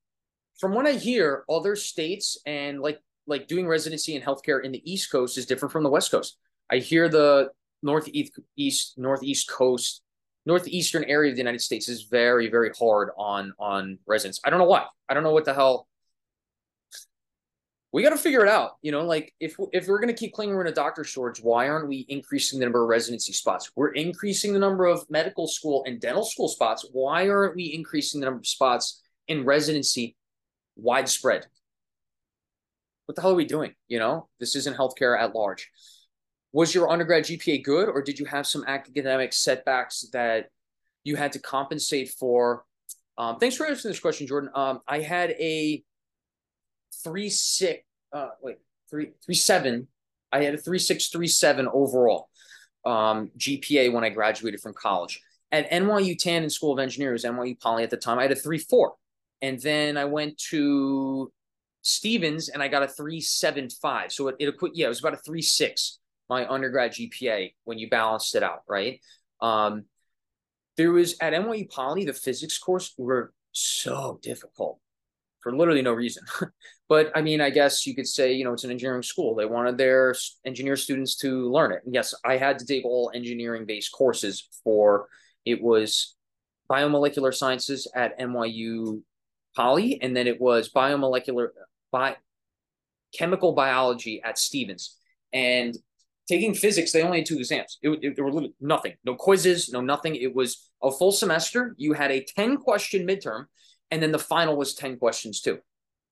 from 0.60 0.73
what 0.73 0.86
I 0.86 0.93
hear, 0.93 1.43
other 1.49 1.75
states 1.75 2.38
and 2.45 2.82
like 2.82 2.99
like 3.28 3.47
doing 3.47 3.67
residency 3.67 4.15
in 4.15 4.21
healthcare 4.21 4.63
in 4.63 4.71
the 4.71 4.91
East 4.91 5.12
Coast 5.12 5.38
is 5.38 5.45
different 5.45 5.71
from 5.71 5.84
the 5.84 5.89
West 5.89 6.12
Coast. 6.12 6.38
I 6.71 6.78
hear 6.78 7.10
the 7.10 7.49
northeast 7.82 8.38
east 8.58 8.95
northeast 8.97 9.49
coast 9.49 10.02
northeastern 10.45 11.06
area 11.06 11.30
of 11.32 11.36
the 11.38 11.41
United 11.41 11.62
States 11.62 11.88
is 11.88 12.04
very 12.04 12.49
very 12.49 12.71
hard 12.78 13.10
on 13.17 13.54
on 13.60 13.97
residents. 14.06 14.39
I 14.45 14.49
don't 14.49 14.60
know 14.60 14.65
why. 14.65 14.86
I 15.08 15.13
don't 15.13 15.23
know 15.23 15.32
what 15.34 15.45
the 15.45 15.54
hell. 15.54 15.88
We 17.91 18.04
got 18.04 18.12
to 18.12 18.17
figure 18.17 18.43
it 18.45 18.49
out. 18.49 18.73
You 18.82 18.91
know, 18.91 19.04
like 19.04 19.34
if 19.39 19.56
if 19.73 19.88
we're 19.88 19.99
going 19.99 20.13
to 20.13 20.19
keep 20.19 20.34
claiming 20.34 20.56
we're 20.56 20.62
in 20.62 20.71
a 20.71 20.75
doctor 20.75 21.04
shortage, 21.04 21.43
why 21.43 21.69
aren't 21.69 21.88
we 21.88 22.06
increasing 22.08 22.60
the 22.60 22.65
number 22.65 22.84
of 22.84 22.89
residency 22.89 23.34
spots? 23.34 23.71
We're 23.75 23.93
increasing 23.93 24.54
the 24.54 24.60
number 24.60 24.86
of 24.86 25.10
medical 25.10 25.47
school 25.47 25.84
and 25.88 25.99
dental 25.99 26.23
school 26.23 26.47
spots. 26.47 26.86
Why 26.91 27.30
aren't 27.30 27.56
we 27.56 27.73
increasing 27.73 28.19
the 28.19 28.25
number 28.25 28.39
of 28.39 28.47
spots 28.47 29.02
in 29.28 29.43
residency 29.43 30.15
widespread? 30.75 31.47
what 33.10 33.15
the 33.15 33.23
hell 33.23 33.32
are 33.32 33.36
we 33.36 33.43
doing? 33.43 33.73
You 33.88 33.97
know, 33.97 34.30
this 34.39 34.56
isn't 34.56 34.78
healthcare 34.78 35.19
at 35.19 35.34
large. 35.34 35.67
Was 36.52 36.75
your 36.75 36.91
undergrad 36.91 37.23
GPA 37.23 37.63
good, 37.63 37.89
or 37.89 38.04
did 38.04 38.19
you 38.19 38.25
have 38.25 38.45
some 38.45 38.63
academic 38.67 39.34
setbacks 39.34 40.06
that 40.13 40.49
you 41.04 41.15
had 41.15 41.32
to 41.32 41.39
compensate 41.39 42.10
for? 42.12 42.65
Um, 43.17 43.39
thanks 43.39 43.56
for 43.56 43.65
answering 43.65 43.93
this 43.93 43.99
question, 43.99 44.28
Jordan. 44.28 44.52
Um, 44.54 44.82
I 44.88 44.99
had 44.99 45.32
a 45.32 45.84
three 47.04 47.30
six, 47.30 47.84
uh, 48.13 48.30
wait, 48.41 48.58
three 48.89 49.12
three 49.25 49.36
seven. 49.36 49.88
I 50.32 50.43
had 50.43 50.54
a 50.54 50.58
three 50.58 50.80
six 50.80 51.08
three 51.08 51.28
seven 51.28 51.67
overall 51.71 52.30
um, 52.86 53.32
GPA 53.38 53.91
when 53.91 54.04
I 54.04 54.10
graduated 54.10 54.62
from 54.62 54.73
college. 54.73 55.21
At 55.52 55.69
NYU 55.71 56.15
Tandon 56.15 56.52
School 56.52 56.73
of 56.73 56.80
Engineering, 56.80 57.13
was 57.13 57.23
NYU 57.23 57.60
Poly 57.60 57.84
at 57.84 57.89
the 57.89 57.97
time, 57.97 58.19
I 58.19 58.23
had 58.23 58.32
a 58.32 58.36
three 58.36 58.60
four, 58.60 58.93
and 59.41 59.60
then 59.60 59.97
I 59.97 60.06
went 60.06 60.38
to 60.49 61.32
Stevens, 61.82 62.49
and 62.49 62.62
I 62.62 62.67
got 62.67 62.84
a 62.84 62.88
375. 62.88 64.12
So 64.12 64.28
it, 64.28 64.36
it 64.39 64.56
yeah, 64.73 64.86
it 64.86 64.89
was 64.89 64.99
about 64.99 65.13
a 65.13 65.17
three 65.17 65.41
six 65.41 65.99
my 66.30 66.47
undergrad 66.47 66.91
GPA 66.91 67.54
when 67.63 67.80
you 67.80 67.89
balanced 67.89 68.36
it 68.36 68.43
out, 68.43 68.62
right? 68.67 69.02
Um, 69.41 69.86
there 70.78 70.91
was 70.91 71.15
at 71.19 71.34
NYU 71.34 71.69
Poly, 71.69 72.06
the 72.06 72.13
physics 72.13 72.58
course 72.58 72.93
were 72.97 73.34
so 73.52 74.19
difficult 74.21 74.80
for 75.41 75.56
literally 75.56 75.82
no 75.82 75.93
reason. 75.93 76.23
but 76.89 77.12
I 77.15 77.21
mean, 77.21 77.41
I 77.41 77.49
guess 77.49 77.86
you 77.86 77.95
could 77.95 78.08
say, 78.08 78.34
you 78.34 78.43
know, 78.43 78.54
it's 78.54 78.63
an 78.63 78.71
engineering 78.71 79.04
school. 79.04 79.36
They 79.36 79.45
wanted 79.45 79.78
their 79.78 80.15
engineer 80.45 80.75
students 80.75 81.15
to 81.17 81.52
learn 81.52 81.71
it. 81.71 81.82
And 81.86 81.93
yes, 81.93 82.13
I 82.25 82.38
had 82.38 82.60
to 82.60 82.65
take 82.65 82.86
all 82.86 83.12
engineering 83.13 83.65
based 83.65 83.91
courses 83.91 84.47
for 84.63 85.08
it 85.45 85.62
was 85.62 86.15
biomolecular 86.69 87.34
sciences 87.34 87.88
at 87.95 88.19
NYU 88.19 89.02
Poly, 89.56 89.99
and 90.02 90.15
then 90.15 90.28
it 90.28 90.39
was 90.39 90.71
biomolecular 90.71 91.49
by 91.91 92.17
chemical 93.17 93.54
biology 93.54 94.21
at 94.23 94.38
Stevens. 94.38 94.97
And 95.34 95.75
taking 96.28 96.54
physics, 96.54 96.91
they 96.91 97.02
only 97.02 97.19
had 97.19 97.25
two 97.25 97.38
exams. 97.38 97.78
It, 97.82 97.99
it, 98.04 98.15
there 98.15 98.25
were 98.25 98.47
nothing, 98.62 98.93
no 99.04 99.15
quizzes, 99.15 99.69
no 99.69 99.82
nothing. 99.82 100.15
It 100.15 100.36
was 100.36 100.69
a 100.82 100.91
full 100.91 101.12
semester. 101.12 101.75
You 101.78 101.93
had 101.93 102.12
a 102.12 102.23
10 102.23 102.58
question 102.58 103.08
midterm, 103.08 103.45
and 103.91 104.02
then 104.02 104.12
the 104.12 104.19
final 104.19 104.56
was 104.56 104.73
10 104.75 104.97
questions 104.97 105.41
too. 105.41 105.60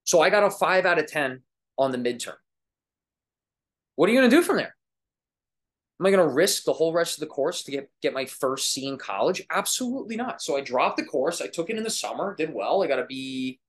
So 0.03 0.21
I 0.21 0.29
got 0.29 0.43
a 0.43 0.49
five 0.49 0.85
out 0.85 0.99
of 0.99 1.07
10 1.07 1.41
on 1.77 1.91
the 1.91 1.97
midterm. 1.97 2.35
What 3.95 4.09
are 4.09 4.13
you 4.13 4.19
going 4.19 4.29
to 4.29 4.35
do 4.35 4.41
from 4.41 4.57
there? 4.57 4.75
Am 5.99 6.05
I 6.05 6.11
going 6.11 6.27
to 6.27 6.33
risk 6.33 6.63
the 6.63 6.73
whole 6.73 6.93
rest 6.93 7.15
of 7.15 7.21
the 7.21 7.25
course 7.25 7.63
to 7.63 7.71
get, 7.71 7.89
get 8.01 8.13
my 8.13 8.25
first 8.25 8.71
C 8.71 8.87
in 8.87 8.97
college? 8.97 9.41
Absolutely 9.49 10.15
not. 10.15 10.41
So 10.41 10.55
I 10.55 10.61
dropped 10.61 10.97
the 10.97 11.05
course. 11.05 11.41
I 11.41 11.47
took 11.47 11.69
it 11.69 11.77
in 11.77 11.83
the 11.83 11.89
summer, 11.89 12.35
did 12.35 12.53
well. 12.53 12.83
I 12.83 12.87
got 12.87 12.99
a 12.99 13.05
B, 13.05 13.59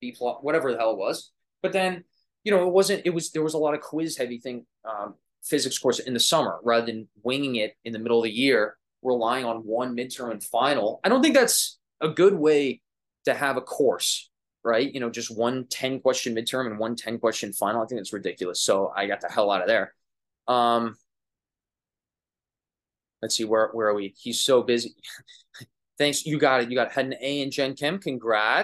B 0.00 0.14
plus, 0.16 0.38
whatever 0.42 0.70
the 0.70 0.78
hell 0.78 0.92
it 0.92 0.98
was. 0.98 1.32
But 1.60 1.72
then, 1.72 2.04
you 2.44 2.52
know, 2.52 2.66
it 2.66 2.72
wasn't, 2.72 3.02
it 3.04 3.10
was, 3.10 3.32
there 3.32 3.42
was 3.42 3.54
a 3.54 3.58
lot 3.58 3.74
of 3.74 3.80
quiz 3.80 4.16
heavy 4.16 4.38
thing, 4.38 4.64
um, 4.84 5.14
physics 5.42 5.78
course 5.78 5.98
in 5.98 6.14
the 6.14 6.20
summer 6.20 6.60
rather 6.62 6.86
than 6.86 7.08
winging 7.24 7.56
it 7.56 7.74
in 7.84 7.92
the 7.92 7.98
middle 7.98 8.18
of 8.18 8.24
the 8.24 8.30
year, 8.30 8.76
relying 9.02 9.44
on 9.44 9.58
one 9.58 9.96
midterm 9.96 10.30
and 10.30 10.42
final. 10.42 11.00
I 11.02 11.08
don't 11.08 11.20
think 11.20 11.34
that's 11.34 11.80
a 12.00 12.08
good 12.08 12.34
way 12.34 12.80
to 13.24 13.34
have 13.34 13.56
a 13.56 13.60
course, 13.60 14.30
right? 14.64 14.92
You 14.92 15.00
know, 15.00 15.10
just 15.10 15.36
one 15.36 15.66
10 15.68 16.00
question 16.00 16.34
midterm 16.34 16.66
and 16.66 16.78
one 16.78 16.96
10 16.96 17.18
question 17.18 17.52
final. 17.52 17.82
I 17.82 17.86
think 17.86 18.00
it's 18.00 18.12
ridiculous. 18.12 18.60
So 18.60 18.92
I 18.94 19.06
got 19.06 19.20
the 19.20 19.28
hell 19.28 19.50
out 19.50 19.62
of 19.62 19.68
there. 19.68 19.94
Um, 20.48 20.96
let's 23.20 23.36
see, 23.36 23.44
where, 23.44 23.68
where 23.72 23.88
are 23.88 23.94
we? 23.94 24.14
He's 24.18 24.40
so 24.40 24.62
busy. 24.62 24.94
Thanks. 25.98 26.26
You 26.26 26.38
got 26.38 26.62
it. 26.62 26.70
You 26.70 26.76
got 26.76 26.92
had 26.92 27.06
an 27.06 27.14
A 27.20 27.42
in 27.42 27.50
Gen 27.50 27.76
Chem. 27.76 27.98
Congrats. 27.98 28.60